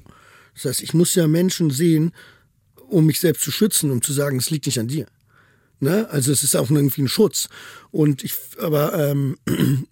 [0.54, 2.14] Das heißt, ich muss ja Menschen sehen,
[2.88, 5.06] um mich selbst zu schützen, um zu sagen, es liegt nicht an dir.
[5.82, 6.08] Ne?
[6.12, 7.50] Also es ist auch irgendwie ein Schutz.
[7.90, 9.38] Und ich, aber ähm,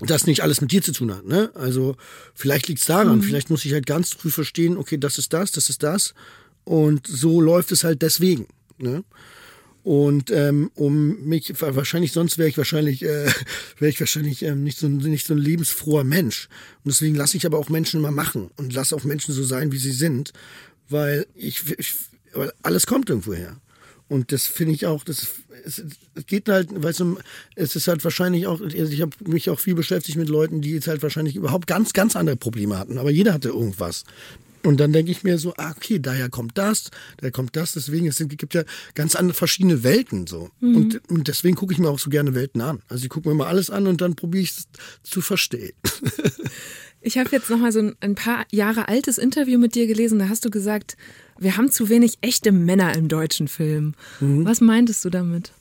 [0.00, 1.26] das nicht alles mit dir zu tun hat.
[1.26, 1.50] Ne?
[1.54, 1.96] Also
[2.34, 3.22] vielleicht liegt es daran, mhm.
[3.22, 6.14] vielleicht muss ich halt ganz früh verstehen, okay, das ist das, das ist das.
[6.64, 8.46] Und so läuft es halt deswegen.
[8.78, 9.04] Ne?
[9.82, 13.26] Und ähm, um mich, wahrscheinlich sonst wäre ich wahrscheinlich, äh,
[13.78, 16.48] wäre ich wahrscheinlich ähm, nicht so nicht so ein lebensfroher Mensch.
[16.84, 19.72] Und deswegen lasse ich aber auch Menschen immer machen und lasse auch Menschen so sein,
[19.72, 20.32] wie sie sind,
[20.88, 21.94] weil ich, ich
[22.32, 23.60] weil alles kommt irgendwo her.
[24.08, 25.26] Und das finde ich auch, das
[25.64, 25.82] es,
[26.14, 27.18] es geht halt, weißt du,
[27.54, 30.72] es ist halt wahrscheinlich auch, also ich habe mich auch viel beschäftigt mit Leuten, die
[30.72, 34.04] jetzt halt wahrscheinlich überhaupt ganz, ganz andere Probleme hatten, aber jeder hatte irgendwas.
[34.62, 38.08] Und dann denke ich mir so, ah, okay, daher kommt das, daher kommt das, deswegen,
[38.08, 40.50] es gibt ja ganz andere verschiedene Welten so.
[40.60, 40.76] Mhm.
[40.76, 42.82] Und, und deswegen gucke ich mir auch so gerne Welten an.
[42.88, 44.68] Also ich gucke mir mal alles an und dann probiere ich es
[45.04, 45.72] zu verstehen.
[47.06, 50.18] Ich habe jetzt noch mal so ein, ein paar Jahre altes Interview mit dir gelesen.
[50.18, 50.96] Da hast du gesagt,
[51.38, 53.94] wir haben zu wenig echte Männer im deutschen Film.
[54.18, 54.44] Mhm.
[54.44, 55.52] Was meintest du damit?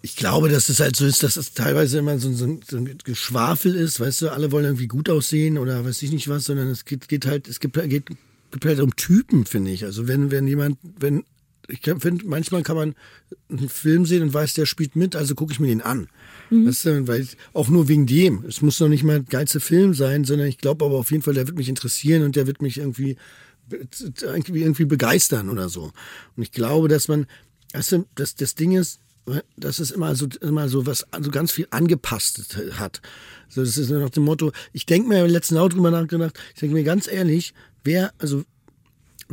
[0.00, 2.96] Ich glaube, dass es halt so ist, dass es teilweise immer so, so, so ein
[3.04, 6.68] Geschwafel ist, weißt du, alle wollen irgendwie gut aussehen oder weiß ich nicht was, sondern
[6.68, 8.06] es geht, geht halt, es gibt, geht,
[8.50, 9.84] gibt halt um Typen, finde ich.
[9.84, 11.22] Also wenn, wenn jemand, wenn,
[11.68, 12.94] ich finde, manchmal kann man
[13.50, 16.08] einen Film sehen und weiß, der spielt mit, also gucke ich mir den an.
[16.52, 16.66] Mhm.
[16.68, 18.44] Weißt du, weil ich, auch nur wegen dem.
[18.46, 21.22] Es muss noch nicht mal ein geilster Film sein, sondern ich glaube aber auf jeden
[21.22, 23.16] Fall, der wird mich interessieren und der wird mich irgendwie,
[23.70, 25.92] irgendwie begeistern oder so.
[26.36, 27.26] Und ich glaube, dass man,
[27.72, 29.00] weißt du, das, das Ding ist,
[29.56, 33.00] dass es immer so, immer so was, so ganz viel angepasst hat.
[33.48, 36.60] So, das ist nach dem Motto, ich denke mir im letzten Auto drüber nachgedacht, ich
[36.60, 38.44] denke mir ganz ehrlich, wer, also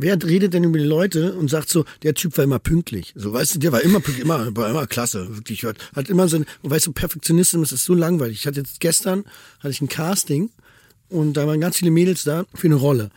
[0.02, 3.12] wer redet denn über die Leute und sagt so, der Typ war immer pünktlich.
[3.16, 5.64] So, weißt du, der war immer pünktlich, immer, war immer klasse, wirklich.
[5.64, 8.40] Hat, hat immer so, weißt du, Perfektionismus ist so langweilig.
[8.40, 9.24] Ich hatte jetzt gestern,
[9.60, 10.50] hatte ich ein Casting
[11.08, 13.10] und da waren ganz viele Mädels da für eine Rolle.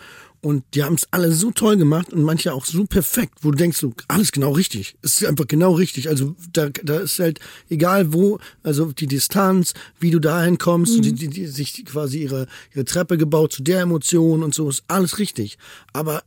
[0.43, 3.57] Und die haben es alle so toll gemacht und manche auch so perfekt, wo du
[3.57, 4.95] denkst, so, alles genau richtig.
[5.01, 6.09] Es ist einfach genau richtig.
[6.09, 11.01] Also da, da ist halt egal wo, also die Distanz, wie du dahin kommst, mhm.
[11.01, 14.83] die, die, die sich quasi ihre, ihre Treppe gebaut zu der Emotion und so, ist
[14.89, 15.57] alles richtig.
[15.93, 16.23] Aber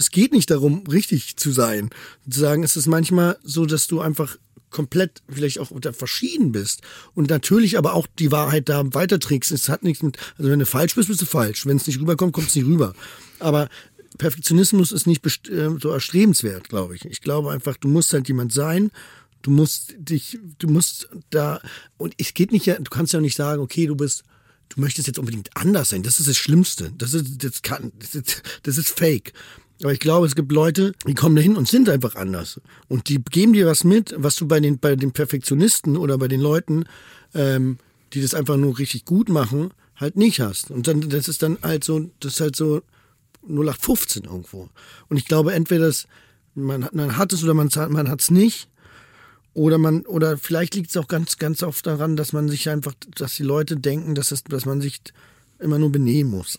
[0.00, 1.90] es geht nicht darum, richtig zu sein.
[2.28, 4.38] Zu sagen, es ist manchmal so, dass du einfach
[4.70, 6.80] komplett vielleicht auch unter verschieden bist
[7.14, 9.50] und natürlich aber auch die Wahrheit da weiterträgst.
[9.50, 11.66] Es hat nichts mit, also wenn du falsch bist, bist du falsch.
[11.66, 12.94] Wenn es nicht rüberkommt, kommt es nicht rüber.
[13.40, 13.68] Aber
[14.16, 17.04] Perfektionismus ist nicht äh, so erstrebenswert, glaube ich.
[17.04, 18.90] Ich glaube einfach, du musst halt jemand sein.
[19.42, 21.60] Du musst dich, du musst da,
[21.98, 24.22] und es geht nicht, du kannst ja nicht sagen, okay, du bist,
[24.68, 26.02] du möchtest jetzt unbedingt anders sein.
[26.02, 26.92] Das ist das Schlimmste.
[26.96, 29.32] Das ist, das kann, das ist, das ist fake.
[29.82, 32.60] Aber ich glaube, es gibt Leute, die kommen dahin und sind einfach anders.
[32.88, 36.28] Und die geben dir was mit, was du bei den, bei den Perfektionisten oder bei
[36.28, 36.84] den Leuten,
[37.34, 37.78] ähm,
[38.12, 40.70] die das einfach nur richtig gut machen, halt nicht hast.
[40.70, 42.82] Und dann, das ist dann halt so, das ist halt so
[43.48, 44.68] 0815 irgendwo.
[45.08, 46.06] Und ich glaube, entweder das,
[46.54, 48.68] man, man hat es oder man, man hat es nicht.
[49.52, 52.94] Oder man, oder vielleicht liegt es auch ganz, ganz oft daran, dass man sich einfach,
[53.16, 55.00] dass die Leute denken, dass, es, dass man sich
[55.58, 56.58] immer nur benehmen muss.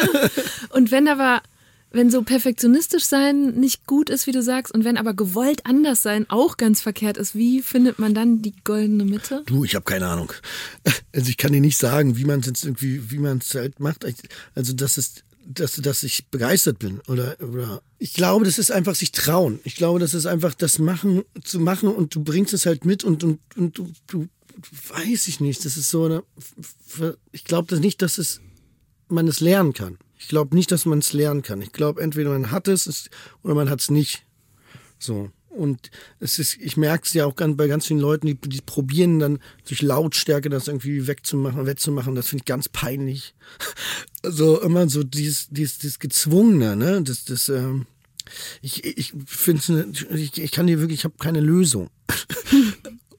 [0.70, 1.42] und wenn aber
[1.90, 6.02] wenn so perfektionistisch sein nicht gut ist, wie du sagst, und wenn aber gewollt anders
[6.02, 9.42] sein auch ganz verkehrt ist, wie findet man dann die goldene Mitte?
[9.46, 10.32] Du, ich habe keine Ahnung.
[11.14, 13.80] Also ich kann dir nicht sagen, wie man es jetzt irgendwie, wie man es halt
[13.80, 14.04] macht.
[14.54, 18.94] Also das ist, dass, dass ich begeistert bin oder, oder ich glaube, das ist einfach
[18.94, 19.60] sich trauen.
[19.64, 23.04] Ich glaube, das ist einfach das machen zu machen und du bringst es halt mit
[23.04, 24.28] und, und, und du, du
[24.88, 25.64] weiß ich nicht.
[25.64, 26.22] Das ist so eine.
[27.32, 28.40] Ich glaube das nicht, dass es
[29.08, 29.98] man es lernen kann.
[30.18, 31.60] Ich glaube nicht, dass man es lernen kann.
[31.62, 33.10] Ich glaube, entweder man hat es
[33.42, 34.24] oder man hat es nicht.
[34.98, 35.30] So.
[35.48, 35.90] Und
[36.20, 39.38] es ist, ich merke es ja auch bei ganz vielen Leuten, die, die probieren dann
[39.66, 42.14] durch Lautstärke das irgendwie wegzumachen, wettzumachen.
[42.14, 43.34] Das finde ich ganz peinlich.
[44.22, 47.00] Also immer so dieses, dieses, dieses Gezwungene, ne?
[47.00, 47.86] Das, das, ähm,
[48.60, 51.90] ich, ich finde, ich, ich kann dir wirklich, ich habe keine Lösung.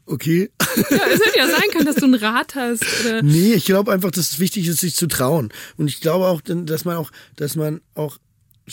[0.08, 0.50] Okay.
[0.90, 2.84] Ja, es hätte ja sein können, dass du einen Rat hast.
[3.02, 3.22] Oder?
[3.24, 5.50] Nee, ich glaube einfach, dass es wichtig ist, sich zu trauen.
[5.76, 8.18] Und ich glaube auch, dass man auch, dass man auch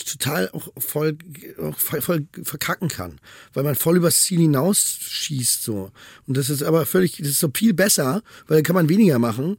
[0.03, 1.17] total auch voll,
[1.61, 3.19] auch voll, voll verkacken kann,
[3.53, 5.91] weil man voll übers Ziel hinausschießt so.
[6.25, 9.19] Und das ist aber völlig, das ist so viel besser, weil dann kann man weniger
[9.19, 9.57] machen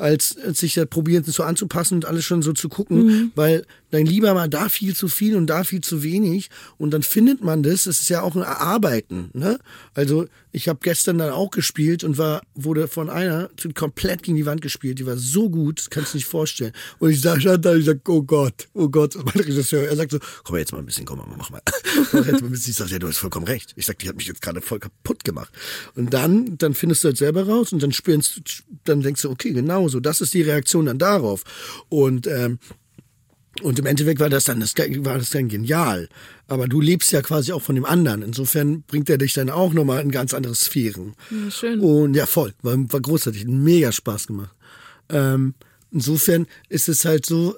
[0.00, 3.32] als, als sich da probieren so anzupassen und alles schon so zu gucken, mhm.
[3.34, 7.02] weil dann lieber mal da viel zu viel und da viel zu wenig und dann
[7.02, 7.86] findet man das.
[7.86, 9.30] Es ist ja auch ein Erarbeiten.
[9.32, 9.58] Ne?
[9.94, 14.46] Also ich habe gestern dann auch gespielt und war wurde von einer komplett gegen die
[14.46, 14.98] Wand gespielt.
[14.98, 16.72] Die war so gut, das kannst du nicht vorstellen.
[16.98, 19.16] Und ich sag, stand da, ich sag, oh Gott, oh Gott.
[19.16, 21.62] Und mein Regisseur, er sagt so, komm jetzt mal ein bisschen, komm mal, mach mal.
[22.12, 22.70] mach jetzt mal ein bisschen.
[22.70, 23.72] Ich sag, ja, du hast vollkommen recht.
[23.76, 25.52] Ich sag, die hat mich jetzt gerade voll kaputt gemacht.
[25.94, 28.40] Und dann, dann findest du halt selber raus und dann spielst du,
[28.84, 31.44] dann denkst du, okay, genau so, das ist die Reaktion dann darauf.
[31.88, 32.58] Und ähm,
[33.62, 36.08] und im Endeffekt war das dann das, war das dann genial.
[36.46, 38.22] Aber du lebst ja quasi auch von dem anderen.
[38.22, 41.14] Insofern bringt er dich dann auch nochmal in ganz andere Sphären.
[41.30, 41.80] Ja, schön.
[41.80, 42.54] Und ja, voll.
[42.62, 43.46] War, war großartig.
[43.46, 44.54] Mega Spaß gemacht.
[45.10, 45.54] Ähm,
[45.90, 47.56] insofern ist es halt so,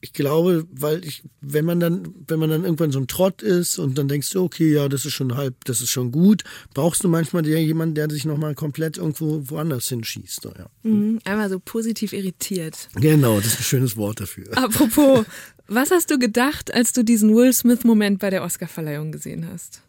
[0.00, 3.78] ich glaube, weil ich, wenn man dann, wenn man dann irgendwann so ein Trott ist
[3.78, 7.02] und dann denkst du, okay, ja, das ist schon halb, das ist schon gut, brauchst
[7.02, 10.44] du manchmal der, jemanden, der sich nochmal komplett irgendwo woanders hinschießt.
[10.44, 10.66] Ja.
[10.84, 12.88] Mhm, einmal so positiv irritiert.
[12.94, 14.56] Genau, das ist ein schönes Wort dafür.
[14.56, 15.24] Apropos,
[15.66, 19.82] was hast du gedacht, als du diesen Will Smith-Moment bei der Oscarverleihung gesehen hast?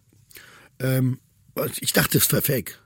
[0.79, 1.19] Ähm,
[1.79, 2.79] ich dachte, es war fake.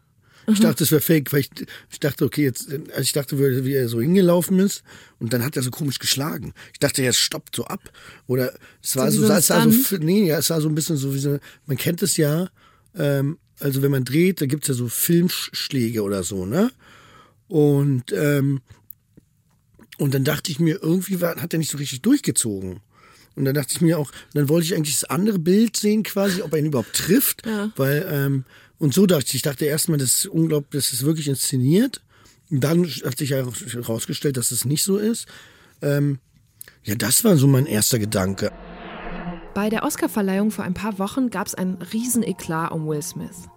[0.48, 1.50] Ich dachte, es wäre fake, weil ich,
[1.92, 4.84] ich dachte, okay, jetzt, also ich dachte, wie er so hingelaufen ist
[5.20, 6.54] und dann hat er so komisch geschlagen.
[6.74, 7.92] Ich dachte, er stoppt so ab.
[8.28, 10.98] Oder es war so, so, es sah so, nee, ja, es sah so ein bisschen
[10.98, 12.50] so wie so, man kennt es ja,
[12.96, 16.72] ähm, also wenn man dreht, da gibt's ja so Filmschläge oder so, ne?
[17.48, 18.62] Und, ähm,
[19.98, 22.82] und dann dachte ich mir, irgendwie war, hat er nicht so richtig durchgezogen.
[23.36, 26.42] Und dann dachte ich mir auch, dann wollte ich eigentlich das andere Bild sehen, quasi,
[26.42, 27.46] ob er ihn überhaupt trifft.
[27.46, 27.72] Ja.
[27.76, 28.46] Weil, ähm,
[28.84, 32.02] und so dachte ich, ich dachte erstmal, das ist unglaublich, das ist wirklich inszeniert.
[32.52, 35.26] Und dann hat sich herausgestellt, dass es nicht so ist.
[35.82, 36.20] Ähm,
[36.84, 38.52] ja, das war so mein erster Gedanke.
[39.54, 43.48] Bei der Oscarverleihung vor ein paar Wochen gab es einen riesen Eklat um Will Smith.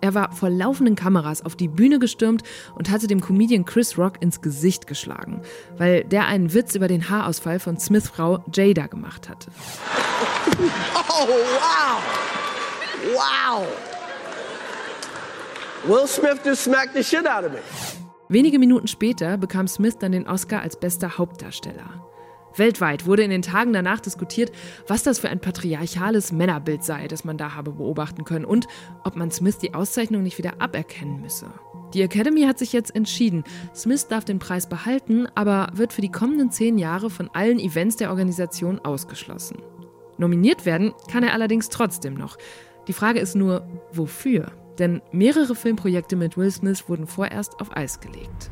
[0.00, 2.42] Er war vor laufenden Kameras auf die Bühne gestürmt
[2.74, 5.42] und hatte dem Comedian Chris Rock ins Gesicht geschlagen,
[5.78, 9.52] weil der einen Witz über den Haarausfall von Smiths Frau Jada gemacht hatte.
[11.08, 12.02] Oh, wow!
[13.14, 13.91] Wow!
[15.84, 17.58] Will Smith just smacked the shit out of me.
[18.28, 22.06] Wenige Minuten später bekam Smith dann den Oscar als bester Hauptdarsteller.
[22.56, 24.52] Weltweit wurde in den Tagen danach diskutiert,
[24.86, 28.68] was das für ein patriarchales Männerbild sei, das man da habe beobachten können und
[29.02, 31.46] ob man Smith die Auszeichnung nicht wieder aberkennen müsse.
[31.94, 33.42] Die Academy hat sich jetzt entschieden.
[33.74, 37.96] Smith darf den Preis behalten, aber wird für die kommenden zehn Jahre von allen Events
[37.96, 39.58] der Organisation ausgeschlossen.
[40.16, 42.38] Nominiert werden kann er allerdings trotzdem noch.
[42.86, 44.52] Die Frage ist nur, wofür?
[44.78, 48.50] Denn mehrere Filmprojekte mit Will Smith wurden vorerst auf Eis gelegt.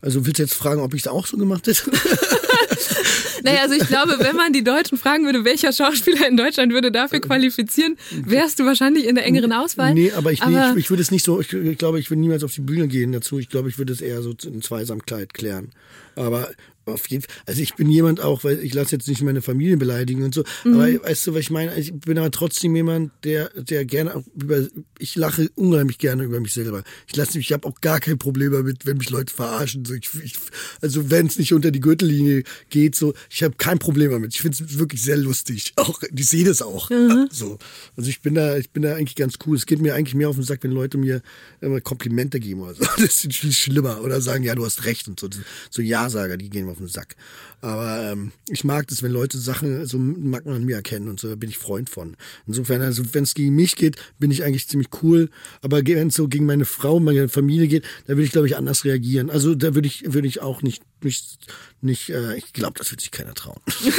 [0.00, 1.90] Also willst du jetzt fragen, ob ich es auch so gemacht hätte?
[3.42, 6.90] naja, also ich glaube, wenn man die Deutschen fragen würde, welcher Schauspieler in Deutschland würde
[6.92, 9.94] dafür qualifizieren, wärst du wahrscheinlich in der engeren Auswahl.
[9.94, 12.20] Nee, aber ich, aber ich, ich würde es nicht so, ich, ich, glaube, ich würde
[12.20, 13.38] niemals auf die Bühne gehen dazu.
[13.38, 15.70] Ich glaube, ich würde es eher so in Zweisamkeit klären.
[16.14, 16.48] Aber
[16.86, 17.34] auf jeden Fall.
[17.46, 20.44] Also ich bin jemand auch, weil ich lasse jetzt nicht meine Familie beleidigen und so.
[20.64, 20.74] Mhm.
[20.74, 21.74] Aber weißt du, was ich meine?
[21.76, 24.66] Ich bin aber trotzdem jemand, der, der gerne auch über,
[24.98, 26.84] ich lache unheimlich gerne über mich selber.
[27.08, 29.84] Ich lasse mich, ich habe auch gar kein Problem damit, wenn mich Leute verarschen.
[29.84, 30.36] So, ich, ich,
[30.80, 34.34] also wenn es nicht unter die Gürtellinie geht, so, ich habe kein Problem damit.
[34.34, 35.72] Ich finde es wirklich sehr lustig.
[35.76, 36.90] Auch, ich sehe das auch.
[36.90, 37.28] Mhm.
[37.30, 37.58] So.
[37.96, 39.56] Also ich bin da, ich bin da eigentlich ganz cool.
[39.56, 41.22] Es geht mir eigentlich mehr auf den Sack, wenn Leute mir
[41.60, 42.84] immer Komplimente geben oder so.
[42.96, 44.02] Das ist viel schlimmer.
[44.02, 45.28] Oder sagen, ja, du hast recht und so.
[45.70, 47.16] So Ja-Sager, die gehen auf den Sack.
[47.62, 51.28] Aber ähm, ich mag das, wenn Leute Sachen so Macken an mir erkennen und so,
[51.28, 52.16] da bin ich Freund von.
[52.46, 55.30] Insofern, also wenn es gegen mich geht, bin ich eigentlich ziemlich cool.
[55.62, 58.56] Aber wenn es so gegen meine Frau, meine Familie geht, da würde ich, glaube ich,
[58.56, 59.30] anders reagieren.
[59.30, 61.38] Also da würde ich, würde ich auch nicht, nicht,
[61.80, 63.60] nicht äh, ich glaube, das würde sich keiner trauen.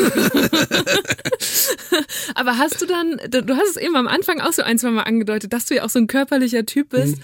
[2.35, 5.03] Aber hast du dann, du hast es eben am Anfang auch so ein, zwei Mal
[5.03, 7.17] angedeutet, dass du ja auch so ein körperlicher Typ bist.
[7.17, 7.21] Mhm.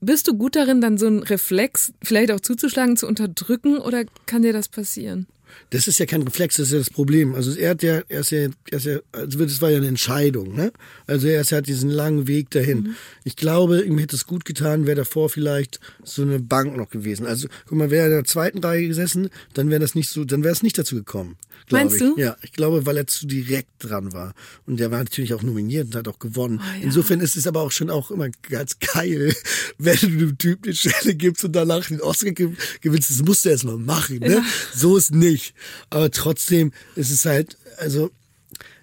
[0.00, 4.42] Bist du gut darin, dann so einen Reflex vielleicht auch zuzuschlagen, zu unterdrücken oder kann
[4.42, 5.26] dir das passieren?
[5.70, 7.34] Das ist ja kein Reflex, das ist ja das Problem.
[7.34, 8.38] Also er hat ja, er ist ja,
[8.70, 10.72] er ist ja, also das war ja eine Entscheidung, ne?
[11.06, 12.94] Also er ist- hat diesen langen Weg dahin.
[13.24, 17.26] Ich glaube, ihm hätte es gut getan, wäre davor vielleicht so eine Bank noch gewesen.
[17.26, 20.24] Also guck mal, wäre er in der zweiten Reihe gesessen, dann wäre das nicht so,
[20.24, 21.36] dann wäre es nicht dazu gekommen.
[21.70, 22.00] Meinst ich.
[22.02, 22.14] du?
[22.16, 24.34] Ja, ich glaube, weil er zu direkt dran war.
[24.66, 26.60] Und der war natürlich auch nominiert und hat auch gewonnen.
[26.62, 26.84] Ah, ja.
[26.84, 29.34] Insofern ist es aber auch schon auch immer ganz geil,
[29.78, 32.52] wenn du dem Typ eine Stelle gibst und danach den Oscar ge-
[32.82, 33.10] gewinnst.
[33.10, 34.42] Das musst du erst mal machen, ne?
[34.74, 35.45] So ist nicht.
[35.90, 38.10] Aber trotzdem ist es halt, also,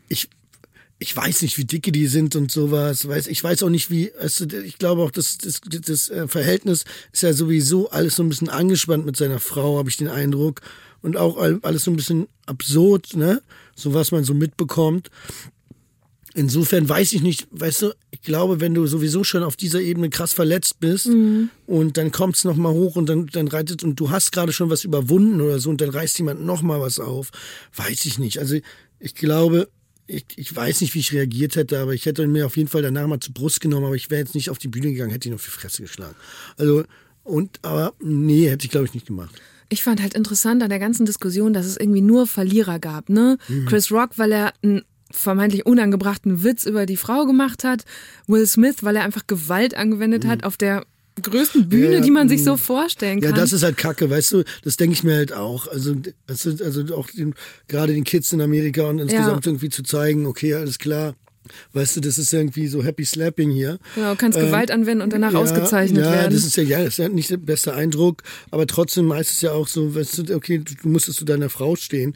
[0.07, 0.29] ich,
[0.99, 3.07] ich weiß nicht, wie dicke die sind und sowas.
[3.07, 6.85] Weiß, ich weiß auch nicht, wie, also ich glaube auch, das, das, das äh, Verhältnis
[7.11, 10.61] ist ja sowieso alles so ein bisschen angespannt mit seiner Frau, habe ich den Eindruck.
[11.01, 13.41] Und auch all- alles so ein bisschen absurd, ne?
[13.75, 15.09] So was man so mitbekommt.
[16.35, 20.09] Insofern weiß ich nicht, weißt du, ich glaube, wenn du sowieso schon auf dieser Ebene
[20.09, 21.07] krass verletzt bist
[21.67, 24.71] und dann kommt's es nochmal hoch und dann, dann reitet und du hast gerade schon
[24.71, 27.29] was überwunden oder so und dann reißt jemand nochmal was auf,
[27.75, 28.39] weiß ich nicht.
[28.39, 28.57] Also
[28.99, 29.69] ich glaube,
[30.07, 32.81] ich, ich weiß nicht, wie ich reagiert hätte, aber ich hätte mir auf jeden Fall
[32.81, 35.29] danach mal zur Brust genommen, aber ich wäre jetzt nicht auf die Bühne gegangen, hätte
[35.29, 36.15] ihn auf die Fresse geschlagen.
[36.57, 36.83] Also,
[37.23, 39.39] und, aber nee, hätte ich glaube ich nicht gemacht.
[39.69, 43.37] Ich fand halt interessant an der ganzen Diskussion, dass es irgendwie nur Verlierer gab, ne?
[43.65, 44.83] Chris Rock, weil er einen
[45.13, 47.83] vermeintlich unangebrachten Witz über die Frau gemacht hat,
[48.27, 50.85] Will Smith, weil er einfach Gewalt angewendet hat auf der
[51.21, 53.37] größten Bühne, Ja, ja, die man sich so vorstellen Ja, kann.
[53.39, 55.67] das ist halt Kacke, weißt du, das denke ich mir halt auch.
[55.67, 55.95] Also,
[56.27, 57.35] also auch den,
[57.67, 61.13] gerade den Kids in Amerika und insgesamt irgendwie zu zeigen, okay, alles klar.
[61.73, 63.77] Weißt du, das ist irgendwie so Happy Slapping hier.
[63.95, 66.33] Genau, kannst Ähm, Gewalt anwenden und danach ausgezeichnet ja, werden.
[66.33, 69.41] das ist ja, ja, das ist ja nicht der beste Eindruck, aber trotzdem meist es
[69.41, 72.15] ja auch so, weißt du, okay, du musstest zu deiner Frau stehen.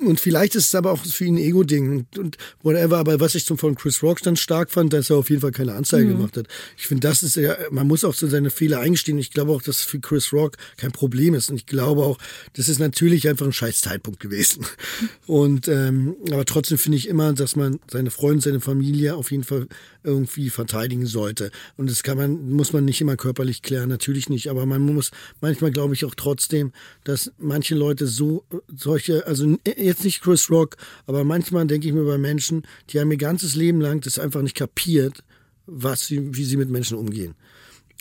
[0.00, 2.98] Und vielleicht ist es aber auch für ihn ein Ego-Ding und, und whatever.
[2.98, 5.52] Aber was ich zum von Chris Rock dann stark fand, dass er auf jeden Fall
[5.52, 6.16] keine Anzeige Mhm.
[6.16, 6.46] gemacht hat.
[6.78, 9.18] Ich finde, das ist ja, man muss auch so seine Fehler eingestehen.
[9.18, 11.50] Ich glaube auch, dass es für Chris Rock kein Problem ist.
[11.50, 12.18] Und ich glaube auch,
[12.54, 14.64] das ist natürlich einfach ein scheiß Zeitpunkt gewesen.
[15.26, 19.44] Und ähm, aber trotzdem finde ich immer, dass man seine Freunde, seine Familie auf jeden
[19.44, 19.66] Fall
[20.02, 21.50] irgendwie verteidigen sollte.
[21.76, 24.48] Und das kann man, muss man nicht immer körperlich klären, natürlich nicht.
[24.48, 25.10] Aber man muss
[25.42, 26.72] manchmal glaube ich auch trotzdem,
[27.04, 28.44] dass manche Leute so
[28.74, 29.58] solche, also
[29.90, 30.76] jetzt nicht Chris Rock,
[31.06, 34.42] aber manchmal denke ich mir bei Menschen, die haben ihr ganzes Leben lang das einfach
[34.42, 35.22] nicht kapiert,
[35.66, 37.34] was sie, wie sie mit Menschen umgehen.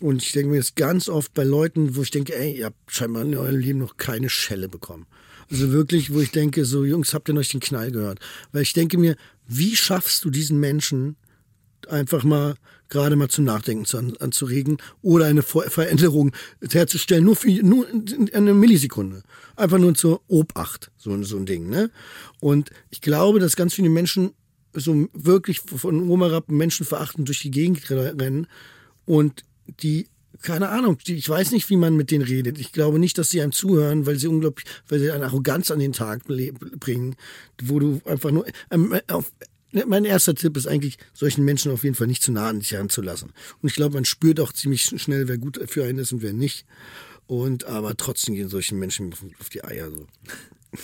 [0.01, 2.77] Und ich denke mir jetzt ganz oft bei Leuten, wo ich denke, ey, ihr habt
[2.87, 5.05] scheinbar in eurem Leben noch keine Schelle bekommen.
[5.51, 8.19] Also wirklich, wo ich denke, so Jungs, habt ihr noch nicht den Knall gehört?
[8.51, 9.15] Weil ich denke mir,
[9.47, 11.17] wie schaffst du diesen Menschen
[11.87, 12.55] einfach mal
[12.89, 16.31] gerade mal zum Nachdenken zu, an, anzuregen oder eine Ver Veränderung
[16.69, 19.23] herzustellen, nur für nur in eine Millisekunde.
[19.55, 21.69] Einfach nur zur Obacht, so, so ein Ding.
[21.69, 21.91] Ne?
[22.39, 24.31] Und ich glaube, dass ganz viele Menschen
[24.73, 28.47] so wirklich von oben Menschen verachten durch die Gegend rennen
[29.05, 29.43] und
[29.81, 30.07] die
[30.41, 32.59] keine Ahnung, ich weiß nicht, wie man mit denen redet.
[32.59, 35.79] Ich glaube nicht, dass sie einem zuhören, weil sie unglaublich, weil sie eine Arroganz an
[35.79, 37.15] den Tag bringen,
[37.61, 38.97] wo du einfach nur ähm,
[39.71, 42.71] mein erster Tipp ist eigentlich, solchen Menschen auf jeden Fall nicht zu nah an sich
[42.71, 43.31] heranzulassen.
[43.61, 46.33] Und ich glaube, man spürt auch ziemlich schnell, wer gut für einen ist und wer
[46.33, 46.65] nicht.
[47.27, 50.07] Und aber trotzdem gehen solchen Menschen auf die Eier so.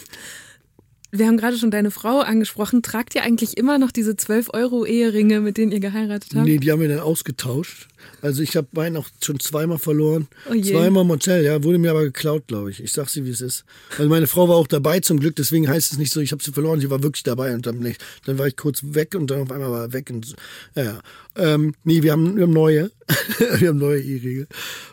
[1.18, 2.82] Wir haben gerade schon deine Frau angesprochen.
[2.82, 6.46] Tragt ihr eigentlich immer noch diese 12 Euro Eheringe, mit denen ihr geheiratet habt?
[6.46, 7.88] Nee, die haben wir dann ausgetauscht.
[8.22, 10.28] Also ich habe meinen auch schon zweimal verloren.
[10.50, 12.84] Oh zweimal im Hotel, ja, wurde mir aber geklaut, glaube ich.
[12.84, 13.66] Ich sag sie, wie es ist.
[13.98, 16.44] Also meine Frau war auch dabei zum Glück, deswegen heißt es nicht so, ich habe
[16.44, 18.04] sie verloren, sie war wirklich dabei und dann nicht.
[18.26, 20.36] Dann war ich kurz weg und dann auf einmal war er weg und
[20.76, 21.00] ja, ja.
[21.36, 22.92] Ähm, nee, wir haben, wir haben neue.
[23.60, 24.48] wir haben neue Eheringe.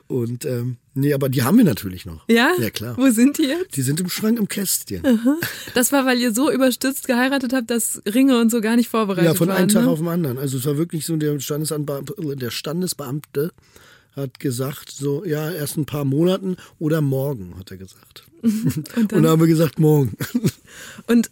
[0.08, 2.28] Und ähm, nee, aber die haben wir natürlich noch.
[2.28, 2.52] Ja?
[2.58, 2.96] Ja, klar.
[2.96, 3.76] Wo sind die jetzt?
[3.76, 5.02] Die sind im Schrank im Kästchen.
[5.74, 9.24] Das war, weil ihr so überstürzt geheiratet habt, dass Ringe und so gar nicht vorbereitet
[9.24, 9.56] Ja, von waren.
[9.58, 9.90] einem Tag ne?
[9.90, 10.38] auf den anderen.
[10.38, 13.52] Also es war wirklich so, der Standesbeamte, der Standesbeamte
[14.14, 18.24] hat gesagt, so, ja, erst ein paar Monaten oder morgen, hat er gesagt.
[18.42, 20.16] Und dann, haben wir gesagt, morgen.
[21.06, 21.30] Und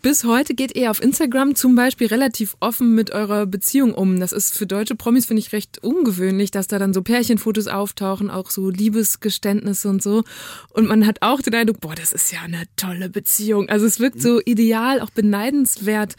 [0.00, 4.18] bis heute geht ihr auf Instagram zum Beispiel relativ offen mit eurer Beziehung um.
[4.18, 8.30] Das ist für deutsche Promis, finde ich, recht ungewöhnlich, dass da dann so Pärchenfotos auftauchen,
[8.30, 10.24] auch so Liebesgeständnisse und so.
[10.70, 13.68] Und man hat auch den Eindruck, boah, das ist ja eine tolle Beziehung.
[13.68, 16.16] Also es wirkt so ideal, auch beneidenswert.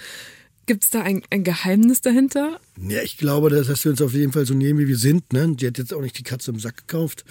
[0.68, 2.60] Gibt es da ein, ein Geheimnis dahinter?
[2.78, 5.32] Ja, ich glaube, dass, dass wir uns auf jeden Fall so nehmen, wie wir sind.
[5.32, 5.56] Ne?
[5.56, 7.24] Die hat jetzt auch nicht die Katze im Sack gekauft.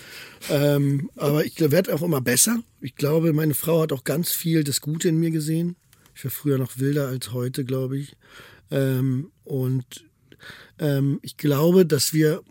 [0.49, 2.61] Ähm, aber ich werde auch immer besser.
[2.81, 5.77] Ich glaube, meine Frau hat auch ganz viel das Gute in mir gesehen.
[6.15, 8.17] Ich war früher noch wilder als heute, glaube ich.
[8.71, 10.07] Ähm, und
[10.79, 12.43] ähm, ich glaube, dass wir,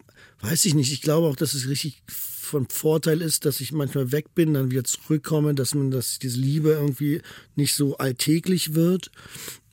[0.42, 2.04] weiß ich nicht, ich glaube auch, dass es richtig
[2.46, 6.40] von Vorteil ist, dass ich manchmal weg bin, dann wieder zurückkomme, dass man, dass diese
[6.40, 7.22] Liebe irgendwie
[7.56, 9.12] nicht so alltäglich wird.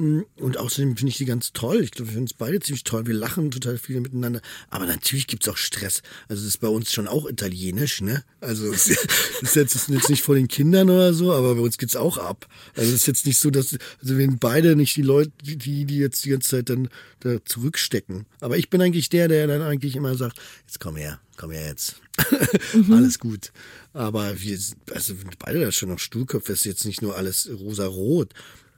[0.03, 1.81] Und außerdem finde ich die ganz toll.
[1.83, 3.07] Ich glaube, wir finden es beide ziemlich toll.
[3.07, 4.41] Wir lachen total viel miteinander.
[4.69, 6.03] Aber natürlich gibt's auch Stress.
[6.29, 8.25] Also das ist bei uns schon auch italienisch, ne?
[8.41, 11.79] Also es ist jetzt, ist jetzt nicht vor den Kindern oder so, aber bei uns
[11.79, 12.49] geht's auch ab.
[12.75, 15.99] Also es ist jetzt nicht so, dass also wir beide nicht die Leute, die, die
[15.99, 16.89] jetzt die ganze Zeit dann
[17.21, 18.27] da zurückstecken.
[18.41, 21.69] Aber ich bin eigentlich der, der dann eigentlich immer sagt, jetzt komm her, komm her
[21.69, 21.97] jetzt.
[22.91, 23.53] alles gut.
[23.93, 24.59] Aber wir,
[24.93, 26.53] also wir sind beide da schon noch Stuhlköpfe.
[26.53, 28.35] Es ist jetzt nicht nur alles rosa-rot.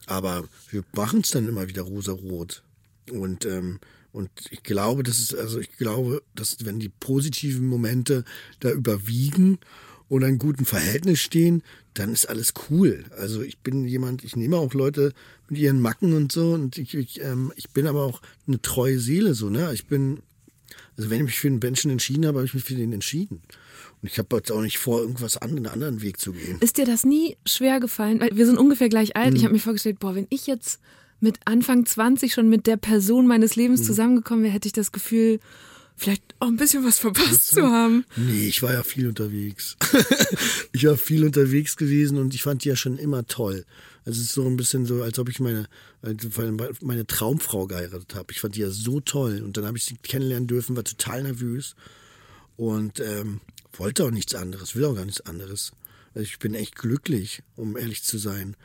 [0.07, 2.63] Aber wir machen es dann immer wieder rosa-rot.
[3.11, 3.81] Und, ähm,
[4.13, 8.25] und ich glaube, das ist, also ich glaube, dass wenn die positiven Momente
[8.61, 9.59] da überwiegen
[10.09, 11.63] und in guten Verhältnis stehen,
[11.95, 13.05] dann ist alles cool.
[13.17, 15.13] Also ich bin jemand, ich nehme auch Leute
[15.49, 18.99] mit ihren Macken und so und ich, ich, ähm, ich bin aber auch eine treue
[18.99, 19.73] Seele so, ne?
[19.73, 20.21] Ich bin,
[20.97, 23.43] also wenn ich mich für einen Menschen entschieden habe, habe ich mich für den entschieden.
[24.05, 26.59] Ich habe jetzt auch nicht vor, irgendwas an, einen anderen Weg zu gehen.
[26.61, 28.21] Ist dir das nie schwer gefallen?
[28.21, 29.35] Weil wir sind ungefähr gleich alt.
[29.35, 30.81] Ich habe mir vorgestellt, boah, wenn ich jetzt
[31.21, 35.41] mit Anfang 20 schon mit der Person meines Lebens zusammengekommen wäre, hätte ich das Gefühl,
[35.97, 38.05] vielleicht auch ein bisschen was verpasst zu haben.
[38.17, 39.77] Nee, ich war ja viel unterwegs.
[40.73, 43.65] ich war viel unterwegs gewesen und ich fand die ja schon immer toll.
[44.05, 45.67] Also es ist so ein bisschen so, als ob ich meine,
[46.83, 48.33] meine Traumfrau geheiratet habe.
[48.33, 51.23] Ich fand die ja so toll und dann habe ich sie kennenlernen dürfen, war total
[51.23, 51.75] nervös
[52.57, 53.41] und ähm,
[53.79, 55.73] wollte auch nichts anderes, will auch gar nichts anderes.
[56.15, 58.57] Also ich bin echt glücklich, um ehrlich zu sein.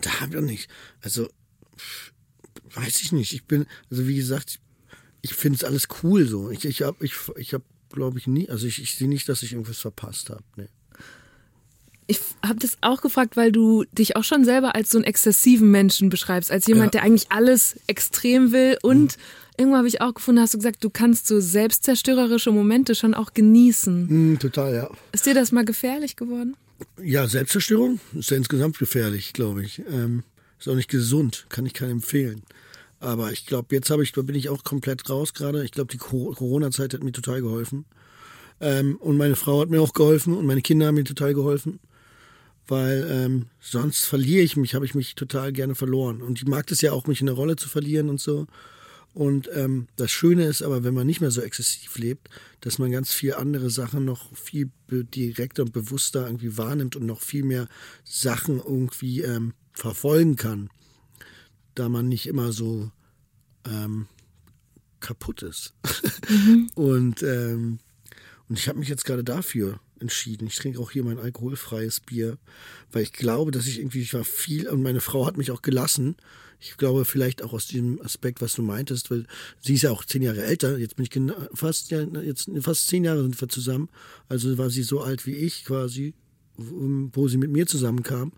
[0.00, 0.68] Da habe ich auch nicht,
[1.00, 1.28] also
[2.74, 3.32] weiß ich nicht.
[3.32, 4.60] Ich bin, also wie gesagt,
[5.22, 6.50] ich finde es alles cool so.
[6.50, 9.42] Ich, ich habe, ich, ich habe, glaube ich, nie, also ich, ich sehe nicht, dass
[9.42, 10.44] ich irgendwas verpasst habe.
[10.56, 10.68] Nee.
[12.08, 15.70] Ich habe das auch gefragt, weil du dich auch schon selber als so einen exzessiven
[15.70, 17.00] Menschen beschreibst, als jemand, Ja.
[17.00, 18.78] der eigentlich alles extrem will.
[18.82, 19.16] Und
[19.56, 23.34] irgendwann habe ich auch gefunden, hast du gesagt, du kannst so selbstzerstörerische Momente schon auch
[23.34, 24.08] genießen.
[24.08, 24.90] Hm, total, ja.
[25.12, 26.56] Ist dir das mal gefährlich geworden?
[27.02, 29.82] Ja, Selbstzerstörung ist ja insgesamt gefährlich, glaube ich.
[29.90, 30.22] Ähm,
[30.60, 32.42] ist auch nicht gesund, kann ich keinem empfehlen.
[33.00, 35.64] Aber ich glaube, jetzt habe ich, da bin ich auch komplett raus gerade.
[35.64, 37.84] Ich glaube, die Co- Corona-Zeit hat mir total geholfen.
[38.60, 41.78] Ähm, und meine Frau hat mir auch geholfen und meine Kinder haben mir total geholfen.
[42.68, 46.20] Weil ähm, sonst verliere ich mich, habe ich mich total gerne verloren.
[46.20, 48.46] Und ich mag das ja auch, mich in der Rolle zu verlieren und so.
[49.14, 52.28] Und ähm, das Schöne ist aber, wenn man nicht mehr so exzessiv lebt,
[52.60, 57.22] dass man ganz viel andere Sachen noch viel direkter und bewusster irgendwie wahrnimmt und noch
[57.22, 57.66] viel mehr
[58.04, 60.68] Sachen irgendwie ähm, verfolgen kann,
[61.74, 62.90] da man nicht immer so
[63.66, 64.06] ähm,
[65.00, 65.72] kaputt ist.
[66.74, 67.78] und, ähm,
[68.50, 70.46] und ich habe mich jetzt gerade dafür entschieden.
[70.46, 72.38] Ich trinke auch hier mein alkoholfreies Bier,
[72.92, 75.62] weil ich glaube, dass ich irgendwie, ich war viel und meine Frau hat mich auch
[75.62, 76.16] gelassen.
[76.60, 79.26] Ich glaube, vielleicht auch aus diesem Aspekt, was du meintest, weil
[79.60, 80.78] sie ist ja auch zehn Jahre älter.
[80.78, 83.88] Jetzt bin ich fast, ja, jetzt fast zehn Jahre sind wir zusammen.
[84.28, 86.14] Also war sie so alt wie ich quasi,
[86.56, 88.32] wo sie mit mir zusammenkam.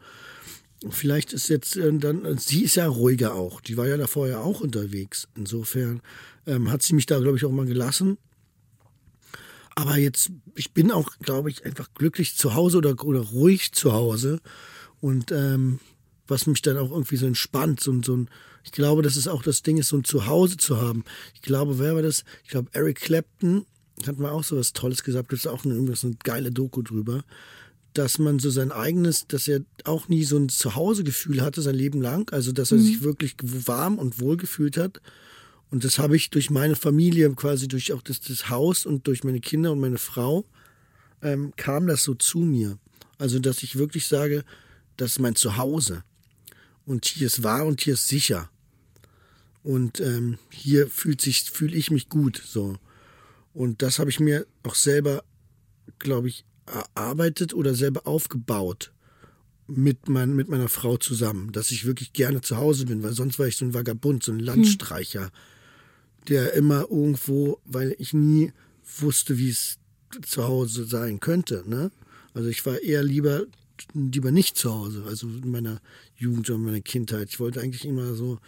[0.91, 3.61] Vielleicht ist jetzt äh, dann, sie ist ja ruhiger auch.
[3.61, 5.29] Die war ja da vorher auch unterwegs.
[5.37, 6.01] Insofern
[6.47, 8.17] ähm, hat sie mich da, glaube ich, auch mal gelassen.
[9.79, 13.93] Aber jetzt, ich bin auch, glaube ich, einfach glücklich zu Hause oder, oder ruhig zu
[13.93, 14.41] Hause.
[15.01, 15.79] Und ähm,
[16.27, 17.79] was mich dann auch irgendwie so entspannt.
[17.81, 18.29] So, ein- so ein,
[18.65, 21.05] ich glaube, dass es auch das Ding ist, so ein Zuhause zu haben.
[21.35, 22.25] Ich glaube, wer war das?
[22.43, 23.67] Ich glaube, Eric Clapton
[24.05, 25.29] hat mal auch so was Tolles gesagt.
[25.29, 27.23] Gibt es auch eine, übrigens eine geile Doku drüber.
[27.95, 32.03] Dass man so sein eigenes, dass er auch nie so ein Zuhausegefühl hatte sein Leben
[32.03, 32.29] lang.
[32.33, 35.01] Also, dass er sich wirklich warm und wohl gefühlt hat.
[35.71, 39.25] Und das habe ich durch meine Familie, quasi durch auch das, das Haus und durch
[39.25, 40.45] meine Kinder und meine Frau,
[41.23, 42.79] ähm, kam das so zu mir.
[43.19, 44.45] Also, dass ich wirklich sage,
[44.97, 46.05] das ist mein Zuhause.
[46.87, 48.51] Und hier ist wahr und hier ist sicher.
[49.63, 52.41] Und ähm, hier fühlt sich, fühle ich mich gut.
[52.45, 52.77] So.
[53.53, 55.25] Und das habe ich mir auch selber,
[55.99, 58.93] glaube ich, erarbeitet oder selber aufgebaut
[59.67, 63.39] mit, mein, mit meiner Frau zusammen, dass ich wirklich gerne zu Hause bin, weil sonst
[63.39, 65.31] war ich so ein Vagabund, so ein Landstreicher,
[66.29, 68.53] der immer irgendwo, weil ich nie
[68.99, 69.79] wusste, wie es
[70.23, 71.65] zu Hause sein könnte.
[71.67, 71.91] Ne?
[72.35, 73.47] Also ich war eher lieber
[73.95, 75.81] lieber nicht zu Hause, also in meiner
[76.17, 77.29] Jugend und meiner Kindheit.
[77.31, 78.39] Ich wollte eigentlich immer so,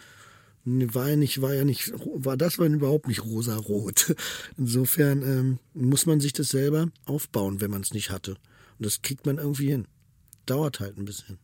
[0.63, 4.15] nee, war ja nicht, war ja nicht, war das war überhaupt nicht rosa-rot.
[4.57, 8.31] Insofern ähm, muss man sich das selber aufbauen, wenn man es nicht hatte.
[8.31, 9.87] Und das kriegt man irgendwie hin.
[10.45, 11.37] Dauert halt ein bisschen.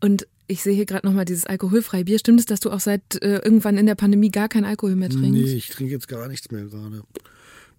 [0.00, 2.18] Und ich sehe hier gerade nochmal dieses alkoholfreie Bier.
[2.18, 5.08] Stimmt es, dass du auch seit äh, irgendwann in der Pandemie gar kein Alkohol mehr
[5.08, 5.30] trinkst?
[5.30, 7.02] Nee, ich trinke jetzt gar nichts mehr gerade.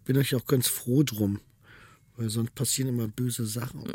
[0.05, 1.39] Bin euch auch ganz froh drum.
[2.17, 3.83] Weil sonst passieren immer böse Sachen.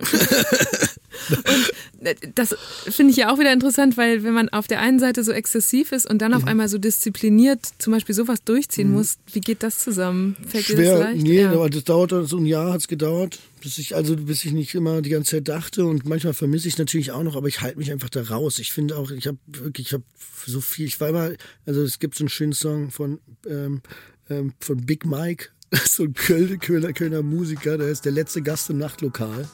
[2.01, 2.57] Und äh, das
[2.89, 5.93] finde ich ja auch wieder interessant, weil wenn man auf der einen Seite so exzessiv
[5.93, 9.81] ist und dann auf einmal so diszipliniert zum Beispiel sowas durchziehen muss, wie geht das
[9.81, 10.37] zusammen?
[10.47, 11.23] Fällt dir das Schwer, leicht?
[11.23, 11.53] nee, ja.
[11.53, 15.03] aber das dauert so ein Jahr hat's gedauert, bis ich also bis ich nicht immer
[15.03, 17.91] die ganze Zeit dachte und manchmal vermisse ich natürlich auch noch, aber ich halte mich
[17.91, 18.59] einfach da raus.
[18.59, 20.05] Ich finde auch, ich habe wirklich, ich habe
[20.47, 20.87] so viel.
[20.87, 21.33] Ich war immer,
[21.67, 23.83] also es gibt so einen schönen Song von ähm,
[24.31, 25.49] ähm, von Big Mike,
[25.89, 29.49] so ein Kölner, Kölner, Kölner Musiker, der ist der letzte Gast im Nachtlokal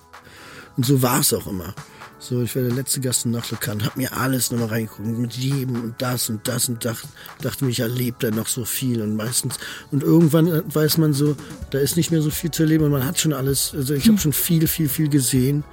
[0.77, 1.75] und so war es auch immer.
[2.19, 5.35] So, ich war der letzte Gast im Nachtlokal und hab mir alles nochmal reingeguckt, mit
[5.35, 7.07] jedem und das und das und dachte,
[7.43, 9.59] dachte mir, ich erlebe da noch so viel und meistens,
[9.91, 11.37] und irgendwann äh, weiß man so,
[11.71, 14.09] da ist nicht mehr so viel zu erleben und man hat schon alles, also ich
[14.09, 15.65] habe schon viel, viel, viel gesehen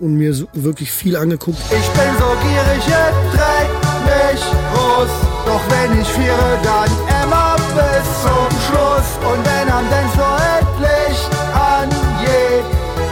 [0.00, 1.58] und mir so wirklich viel angeguckt.
[1.70, 4.42] Ich bin so gierig, es trägt mich
[4.74, 5.10] groß.
[5.46, 6.90] Doch wenn ich friere, dann
[7.22, 9.32] immer bis zum Schluss.
[9.32, 12.64] Und wenn am Dancefloor das Licht angeht,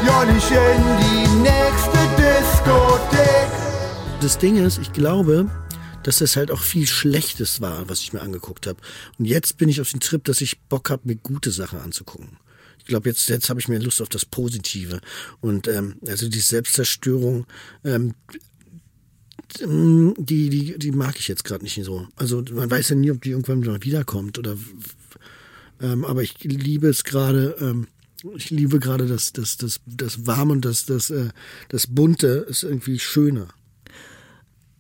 [0.07, 1.00] ja nicht in
[4.21, 5.51] Das Ding ist, ich glaube,
[6.03, 8.79] dass das halt auch viel Schlechtes war, was ich mir angeguckt habe.
[9.19, 12.37] Und jetzt bin ich auf den Trip, dass ich Bock habe, mir gute Sachen anzugucken.
[12.79, 15.01] Ich glaube, jetzt, jetzt habe ich mehr Lust auf das Positive.
[15.41, 17.47] Und ähm, also die Selbstzerstörung,
[17.83, 18.15] ähm,
[19.59, 22.07] die, die, die mag ich jetzt gerade nicht so.
[22.17, 24.39] Also man weiß ja nie, ob die irgendwann mal wiederkommt.
[24.39, 24.57] Oder,
[25.81, 27.57] ähm, aber ich liebe es gerade.
[27.59, 27.89] Ähm,
[28.37, 31.31] ich liebe gerade das, das, das, das Warm und das, das, äh,
[31.71, 33.49] das Bunte ist irgendwie schöner.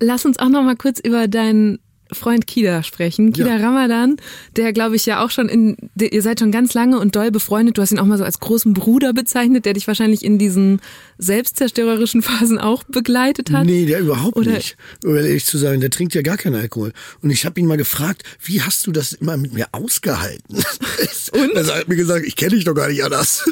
[0.01, 1.79] Lass uns auch noch mal kurz über deinen
[2.13, 3.33] Freund Kida sprechen.
[3.33, 3.65] Kida Ja.
[3.67, 4.17] Ramadan,
[4.57, 7.79] der glaube ich ja auch schon in, ihr seid schon ganz lange und doll befreundet.
[7.79, 10.81] Du hast ihn auch mal so als großen Bruder bezeichnet, der dich wahrscheinlich in diesen
[11.19, 13.67] selbstzerstörerischen Phasen auch begleitet hat.
[13.67, 14.77] Nee, der überhaupt Oder- nicht.
[15.05, 16.93] Um ehrlich zu sagen, der trinkt ja gar keinen Alkohol.
[17.23, 20.57] Und ich habe ihn mal gefragt, wie hast du das immer mit mir ausgehalten?
[21.33, 21.55] Und?
[21.55, 23.49] Er hat mir gesagt, ich kenne dich doch gar nicht anders.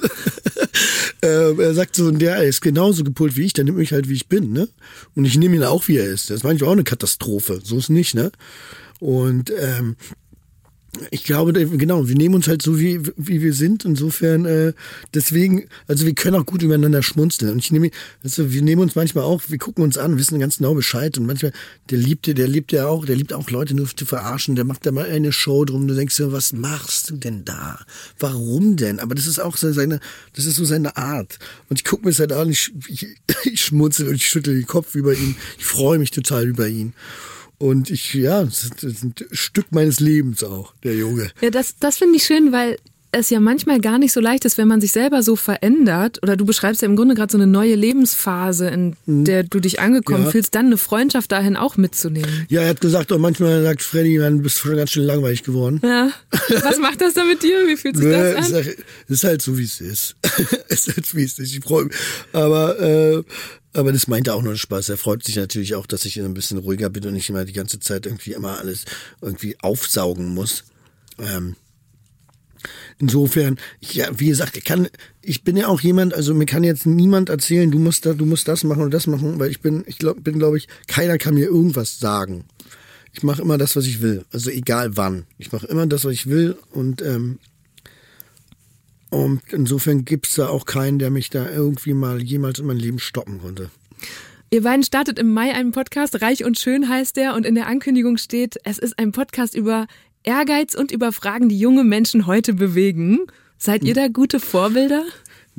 [1.22, 4.14] ähm, er sagt so, der ist genauso gepult wie ich, der nimmt mich halt, wie
[4.14, 4.52] ich bin.
[4.52, 4.68] ne?
[5.14, 6.30] Und ich nehme ihn auch, wie er ist.
[6.30, 7.60] Das ist manchmal auch eine Katastrophe.
[7.62, 8.32] So ist nicht, ne?
[9.00, 9.96] Und ähm,
[11.10, 13.84] ich glaube, genau, wir nehmen uns halt so, wie, wie wir sind.
[13.84, 14.72] Insofern, äh,
[15.12, 17.52] deswegen, also wir können auch gut übereinander schmunzeln.
[17.52, 17.90] Und ich nehme,
[18.24, 21.16] also wir nehmen uns manchmal auch, wir gucken uns an, wissen ganz genau Bescheid.
[21.18, 21.52] Und manchmal,
[21.90, 24.56] der liebt, der liebt ja auch, der liebt auch Leute nur zu verarschen.
[24.56, 25.86] Der macht da mal eine Show drum.
[25.86, 27.78] Du denkst dir, was machst du denn da?
[28.18, 28.98] Warum denn?
[28.98, 30.00] Aber das ist auch so seine,
[30.34, 31.38] das ist so seine Art.
[31.68, 33.06] Und ich gucke mir das halt an, ich, ich,
[33.44, 35.36] ich schmunzel und ich schüttel den Kopf über ihn.
[35.58, 36.94] Ich freue mich total über ihn.
[37.58, 41.30] Und ich, ja, das ist ein Stück meines Lebens auch, der Junge.
[41.40, 42.76] Ja, das, das finde ich schön, weil
[43.10, 46.18] es ja manchmal gar nicht so leicht ist, wenn man sich selber so verändert.
[46.22, 49.80] Oder du beschreibst ja im Grunde gerade so eine neue Lebensphase, in der du dich
[49.80, 50.24] angekommen Mhm.
[50.26, 50.30] Ja.
[50.32, 52.46] fühlst, dann eine Freundschaft dahin auch mitzunehmen.
[52.48, 55.80] Ja, er hat gesagt, auch manchmal sagt Freddy, man bist schon ganz schön langweilig geworden.
[55.82, 56.10] Ja.
[56.62, 57.66] Was macht das da mit dir?
[57.66, 58.64] Wie fühlt sich das an?
[59.08, 60.16] ist halt so, wie es ist.
[60.68, 61.54] ist halt, wie es ist.
[61.54, 61.94] Ich freue mich.
[62.32, 63.22] Aber, äh,
[63.72, 64.88] aber das meint er auch nur Spaß.
[64.90, 67.52] Er freut sich natürlich auch, dass ich ein bisschen ruhiger bin und nicht immer die
[67.52, 68.84] ganze Zeit irgendwie immer alles
[69.22, 70.64] irgendwie aufsaugen muss.
[71.18, 71.56] Ähm,
[73.00, 74.88] Insofern, ich, ja, wie gesagt, ich kann,
[75.22, 78.26] ich bin ja auch jemand, also mir kann jetzt niemand erzählen, du musst da, du
[78.26, 81.16] musst das machen und das machen, weil ich bin, ich glaub, bin, glaube ich, keiner
[81.16, 82.44] kann mir irgendwas sagen.
[83.12, 85.26] Ich mache immer das, was ich will, also egal wann.
[85.38, 87.38] Ich mache immer das, was ich will und ähm,
[89.10, 92.98] und insofern gibt's da auch keinen, der mich da irgendwie mal jemals in meinem Leben
[92.98, 93.70] stoppen konnte.
[94.50, 97.66] Ihr beiden startet im Mai einen Podcast, Reich und Schön heißt der, und in der
[97.66, 99.86] Ankündigung steht, es ist ein Podcast über
[100.22, 103.20] Ehrgeiz und über Fragen, die junge Menschen heute bewegen.
[103.56, 105.04] Seid ihr da gute Vorbilder?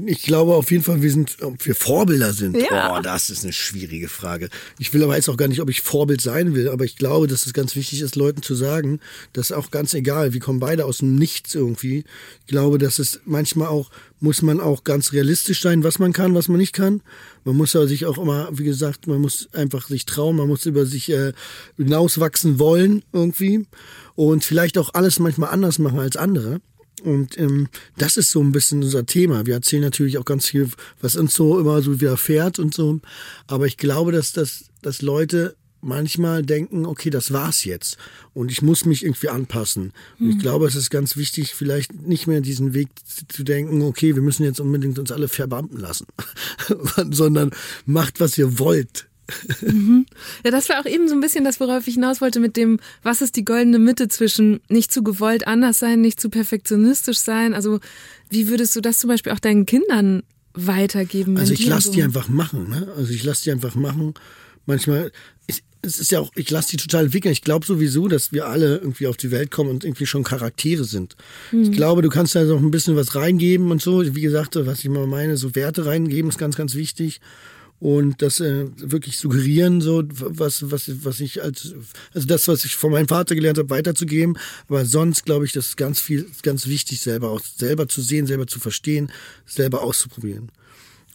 [0.05, 2.55] Ich glaube auf jeden Fall, wir sind, ob wir Vorbilder sind.
[2.55, 2.95] Ja.
[2.95, 4.49] Oh, das ist eine schwierige Frage.
[4.77, 7.27] Ich will aber jetzt auch gar nicht, ob ich Vorbild sein will, aber ich glaube,
[7.27, 8.99] dass es ganz wichtig ist, Leuten zu sagen,
[9.33, 12.05] dass auch ganz egal, wir kommen beide aus dem Nichts irgendwie.
[12.41, 13.89] Ich glaube, dass es manchmal auch,
[14.19, 17.01] muss man auch ganz realistisch sein, was man kann, was man nicht kann.
[17.43, 20.65] Man muss aber sich auch immer, wie gesagt, man muss einfach sich trauen, man muss
[20.65, 21.33] über sich äh,
[21.77, 23.65] hinauswachsen wollen irgendwie
[24.15, 26.61] und vielleicht auch alles manchmal anders machen als andere.
[27.01, 29.45] Und ähm, das ist so ein bisschen unser Thema.
[29.45, 30.69] Wir erzählen natürlich auch ganz viel,
[31.01, 32.99] was uns so immer so widerfährt und so.
[33.47, 37.97] Aber ich glaube, dass, dass, dass Leute manchmal denken, okay, das war's jetzt.
[38.33, 39.93] Und ich muss mich irgendwie anpassen.
[40.19, 43.81] Und ich glaube, es ist ganz wichtig, vielleicht nicht mehr diesen Weg zu- zu denken,
[43.83, 46.05] okay, wir müssen jetzt unbedingt uns alle verbeamten lassen.
[47.11, 47.51] Sondern
[47.85, 49.07] macht, was ihr wollt.
[50.43, 52.79] Ja, das war auch eben so ein bisschen das, worauf ich hinaus wollte mit dem,
[53.03, 57.53] was ist die goldene Mitte zwischen nicht zu gewollt anders sein, nicht zu perfektionistisch sein.
[57.53, 57.79] Also
[58.29, 60.23] wie würdest du das zum Beispiel auch deinen Kindern
[60.53, 61.37] weitergeben?
[61.37, 62.69] Also ich lasse so- die einfach machen.
[62.69, 62.87] Ne?
[62.97, 64.13] Also ich lasse die einfach machen.
[64.65, 65.11] Manchmal,
[65.47, 67.31] ich, es ist ja auch, ich lasse die total entwickeln.
[67.31, 70.83] Ich glaube sowieso, dass wir alle irgendwie auf die Welt kommen und irgendwie schon Charaktere
[70.83, 71.15] sind.
[71.51, 74.03] Ich glaube, du kannst da noch ein bisschen was reingeben und so.
[74.15, 77.19] Wie gesagt, was ich mal meine, so Werte reingeben ist ganz, ganz wichtig.
[77.79, 81.73] Und das äh, wirklich suggerieren, so was, was, was ich als,
[82.13, 84.37] also das, was ich von meinem Vater gelernt habe, weiterzugeben.
[84.67, 88.27] Aber sonst glaube ich, das ist ganz viel, ganz wichtig, selber auch selber zu sehen,
[88.27, 89.11] selber zu verstehen,
[89.45, 90.51] selber auszuprobieren.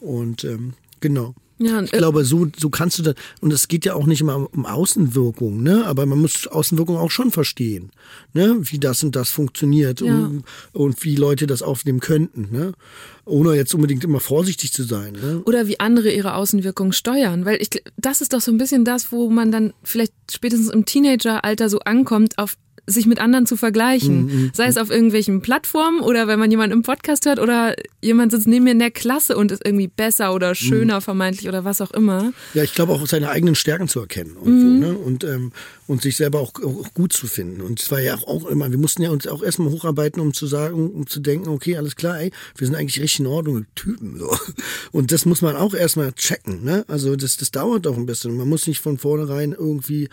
[0.00, 1.34] Und ähm, genau.
[1.64, 4.48] Ja, ich glaube, so, so kannst du das, und es geht ja auch nicht immer
[4.52, 5.86] um Außenwirkung, ne?
[5.86, 7.90] Aber man muss Außenwirkung auch schon verstehen,
[8.32, 8.56] ne?
[8.60, 10.14] Wie das und das funktioniert Ja.
[10.14, 12.72] und, und wie Leute das aufnehmen könnten, ne?
[13.26, 15.42] Ohne jetzt unbedingt immer vorsichtig zu sein, ne?
[15.46, 17.44] Oder wie andere ihre Außenwirkung steuern.
[17.44, 20.84] Weil ich, das ist doch so ein bisschen das, wo man dann vielleicht spätestens im
[20.84, 22.56] Teenageralter so ankommt, auf
[22.86, 24.50] sich mit anderen zu vergleichen.
[24.54, 28.46] Sei es auf irgendwelchen Plattformen oder wenn man jemanden im Podcast hört oder jemand sitzt
[28.46, 31.90] neben mir in der Klasse und ist irgendwie besser oder schöner vermeintlich oder was auch
[31.92, 32.32] immer.
[32.52, 34.98] Ja, ich glaube auch seine eigenen Stärken zu erkennen irgendwo, ne?
[34.98, 35.52] Und, ähm,
[35.86, 37.60] und sich selber auch, auch gut zu finden.
[37.60, 40.46] Und es war ja auch immer, wir mussten ja uns auch erstmal hocharbeiten, um zu
[40.46, 43.66] sagen, um zu denken, okay, alles klar, ey, wir sind eigentlich richtig in Ordnung mit
[43.74, 44.18] Typen.
[44.18, 44.36] So.
[44.92, 46.84] Und das muss man auch erstmal checken, ne?
[46.88, 48.36] Also das, das dauert auch ein bisschen.
[48.36, 50.08] Man muss nicht von vornherein irgendwie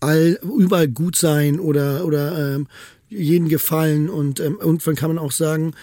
[0.00, 2.66] all, überall gut sein oder, oder ähm,
[3.08, 4.08] jeden gefallen.
[4.08, 5.74] Und ähm, irgendwann kann man auch sagen,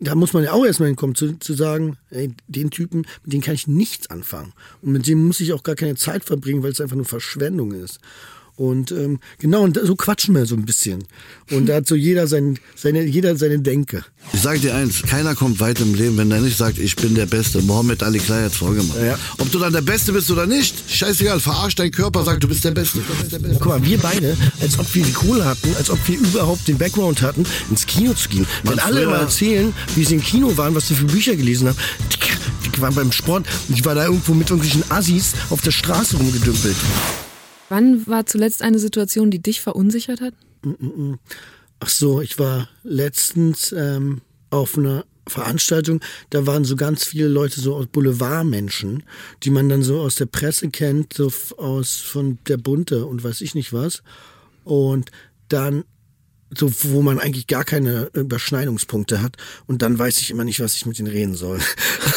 [0.00, 3.40] da muss man ja auch erstmal hinkommen, zu, zu sagen, ey, den Typen, mit dem
[3.40, 4.52] kann ich nichts anfangen.
[4.82, 7.72] Und mit dem muss ich auch gar keine Zeit verbringen, weil es einfach nur Verschwendung
[7.72, 8.00] ist.
[8.56, 11.04] Und ähm, genau, und so quatschen wir so ein bisschen.
[11.50, 14.04] Und da hat so jeder, sein, seine, jeder seine Denke.
[14.32, 17.16] Ich sage dir eins, keiner kommt weit im Leben, wenn er nicht sagt, ich bin
[17.16, 17.62] der Beste.
[17.62, 18.98] Mohammed Ali Klei hat's vorgemacht.
[19.00, 19.18] Ja.
[19.38, 22.64] Ob du dann der Beste bist oder nicht, scheißegal, verarsch dein Körper, sag, du bist
[22.64, 23.00] der Beste.
[23.54, 26.78] Guck mal, wir beide, als ob wir die Kohle hatten, als ob wir überhaupt den
[26.78, 28.46] Background hatten, ins Kino zu gehen.
[28.62, 31.78] Wenn alle immer erzählen, wie sie im Kino waren, was sie für Bücher gelesen haben,
[32.12, 35.72] die, die waren beim Sport und ich war da irgendwo mit irgendwelchen Assis auf der
[35.72, 36.76] Straße rumgedümpelt.
[37.74, 40.32] Wann war zuletzt eine Situation, die dich verunsichert hat?
[41.80, 44.20] Ach so, ich war letztens ähm,
[44.50, 46.00] auf einer Veranstaltung,
[46.30, 49.02] da waren so ganz viele Leute so Boulevardmenschen,
[49.42, 53.40] die man dann so aus der Presse kennt, so aus von der Bunte und weiß
[53.40, 54.04] ich nicht was.
[54.62, 55.10] Und
[55.48, 55.82] dann
[56.58, 59.36] so, wo man eigentlich gar keine Überschneidungspunkte hat.
[59.66, 61.60] Und dann weiß ich immer nicht, was ich mit denen reden soll.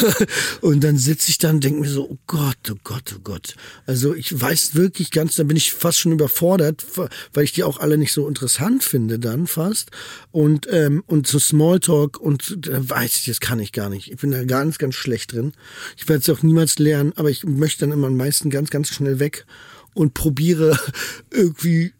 [0.61, 3.55] und dann sitze ich da und denke mir so, oh Gott, oh Gott, oh Gott.
[3.85, 6.85] Also ich weiß wirklich ganz, da bin ich fast schon überfordert,
[7.33, 9.91] weil ich die auch alle nicht so interessant finde dann fast.
[10.31, 14.11] Und, ähm, und so Smalltalk und da weiß ich, das kann ich gar nicht.
[14.11, 15.53] Ich bin da ganz, ganz schlecht drin.
[15.97, 18.89] Ich werde es auch niemals lernen, aber ich möchte dann immer am meisten ganz, ganz
[18.89, 19.45] schnell weg
[19.93, 20.79] und probiere
[21.31, 21.93] irgendwie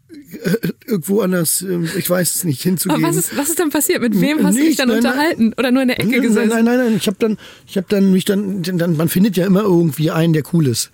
[0.86, 3.04] irgendwo anders, ähm, ich weiß es nicht, hinzugehen.
[3.04, 4.00] Aber was ist, was ist dann passiert?
[4.00, 5.12] Mit wem hast du dich dann nein, nein.
[5.12, 5.54] unterhalten?
[5.56, 6.48] Oder nur in der Ecke Nein, gesessen?
[6.48, 9.46] Nein, nein, nein, ich habe dann, ich habe dann mich dann, dann, man findet ja
[9.46, 10.90] immer irgendwie einen, der cool ist.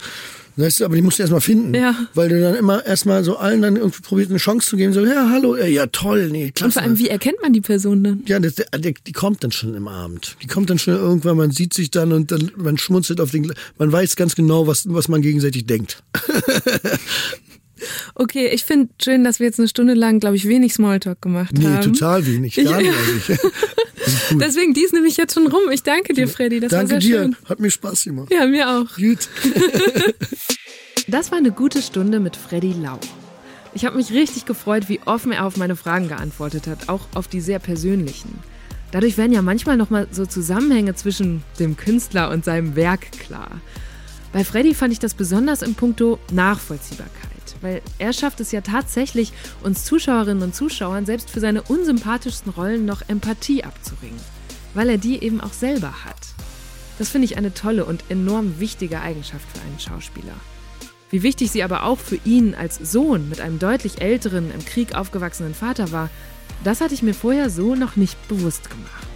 [0.57, 1.75] Weißt du, aber die musst du erstmal finden.
[1.75, 1.97] Ja.
[2.15, 5.05] Weil du dann immer erstmal so allen dann irgendwie probierst, eine Chance zu geben, so,
[5.05, 6.67] ja, hallo, ja, ja toll, nee, klasse.
[6.67, 8.23] Und vor allem, wie erkennt man die Person dann?
[8.27, 10.37] ja, das, der, die kommt dann schon im Abend.
[10.43, 13.53] Die kommt dann schon irgendwann, man sieht sich dann und dann, man schmunzelt auf den,
[13.79, 16.05] man weiß ganz genau, was, was man gegenseitig denkt.
[18.15, 21.53] Okay, ich finde schön, dass wir jetzt eine Stunde lang, glaube ich, wenig Smalltalk gemacht
[21.57, 21.83] Nee, haben.
[21.93, 23.39] total wenig, gar nicht eigentlich.
[24.41, 25.63] Deswegen, die ist nämlich jetzt schon rum.
[25.73, 26.61] Ich danke dir, Freddy.
[26.61, 27.37] Das Danke war sehr dir, schön.
[27.49, 28.33] hat mir Spaß gemacht.
[28.33, 28.97] Ja, mir auch.
[28.97, 29.29] Gut.
[31.07, 32.99] Das war eine gute Stunde mit Freddy Lau.
[33.75, 37.29] Ich habe mich richtig gefreut, wie offen er auf meine Fragen geantwortet hat, auch auf
[37.29, 38.39] die sehr persönlichen.
[38.91, 43.61] Dadurch werden ja manchmal nochmal so Zusammenhänge zwischen dem Künstler und seinem Werk klar.
[44.33, 47.34] Bei Freddy fand ich das besonders in puncto Nachvollziehbarkeit,
[47.65, 52.85] weil er schafft es ja tatsächlich, uns Zuschauerinnen und Zuschauern selbst für seine unsympathischsten Rollen
[52.85, 54.21] noch Empathie abzuringen,
[54.75, 56.15] weil er die eben auch selber hat.
[56.99, 60.35] Das finde ich eine tolle und enorm wichtige Eigenschaft für einen Schauspieler.
[61.11, 64.95] Wie wichtig sie aber auch für ihn als Sohn mit einem deutlich älteren, im Krieg
[64.95, 66.11] aufgewachsenen Vater war,
[66.63, 69.09] das hatte ich mir vorher so noch nicht bewusst gemacht.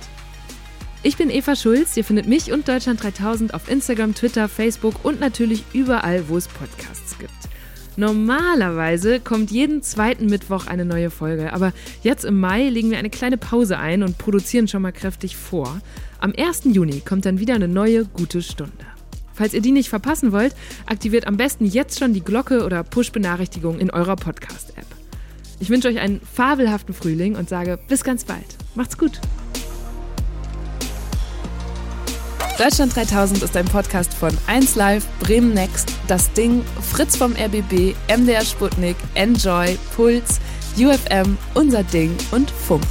[1.03, 5.21] Ich bin Eva Schulz, ihr findet mich und Deutschland 3000 auf Instagram, Twitter, Facebook und
[5.21, 7.38] natürlich überall, wo es Podcasts gibt.
[7.99, 11.73] Normalerweise kommt jeden zweiten Mittwoch eine neue Folge, aber
[12.05, 15.81] jetzt im Mai legen wir eine kleine Pause ein und produzieren schon mal kräftig vor.
[16.21, 16.63] Am 1.
[16.67, 18.87] Juni kommt dann wieder eine neue gute Stunde.
[19.35, 20.55] Falls ihr die nicht verpassen wollt,
[20.87, 24.87] aktiviert am besten jetzt schon die Glocke oder Push-Benachrichtigung in eurer Podcast-App.
[25.59, 28.47] Ich wünsche euch einen fabelhaften Frühling und sage bis ganz bald.
[28.77, 29.21] Macht's gut.
[32.59, 38.45] Deutschland 3000 ist ein Podcast von 1Live, Bremen Next, Das Ding, Fritz vom RBB, MDR
[38.45, 40.41] Sputnik, Enjoy, Puls,
[40.77, 42.85] UFM, Unser Ding und Funk.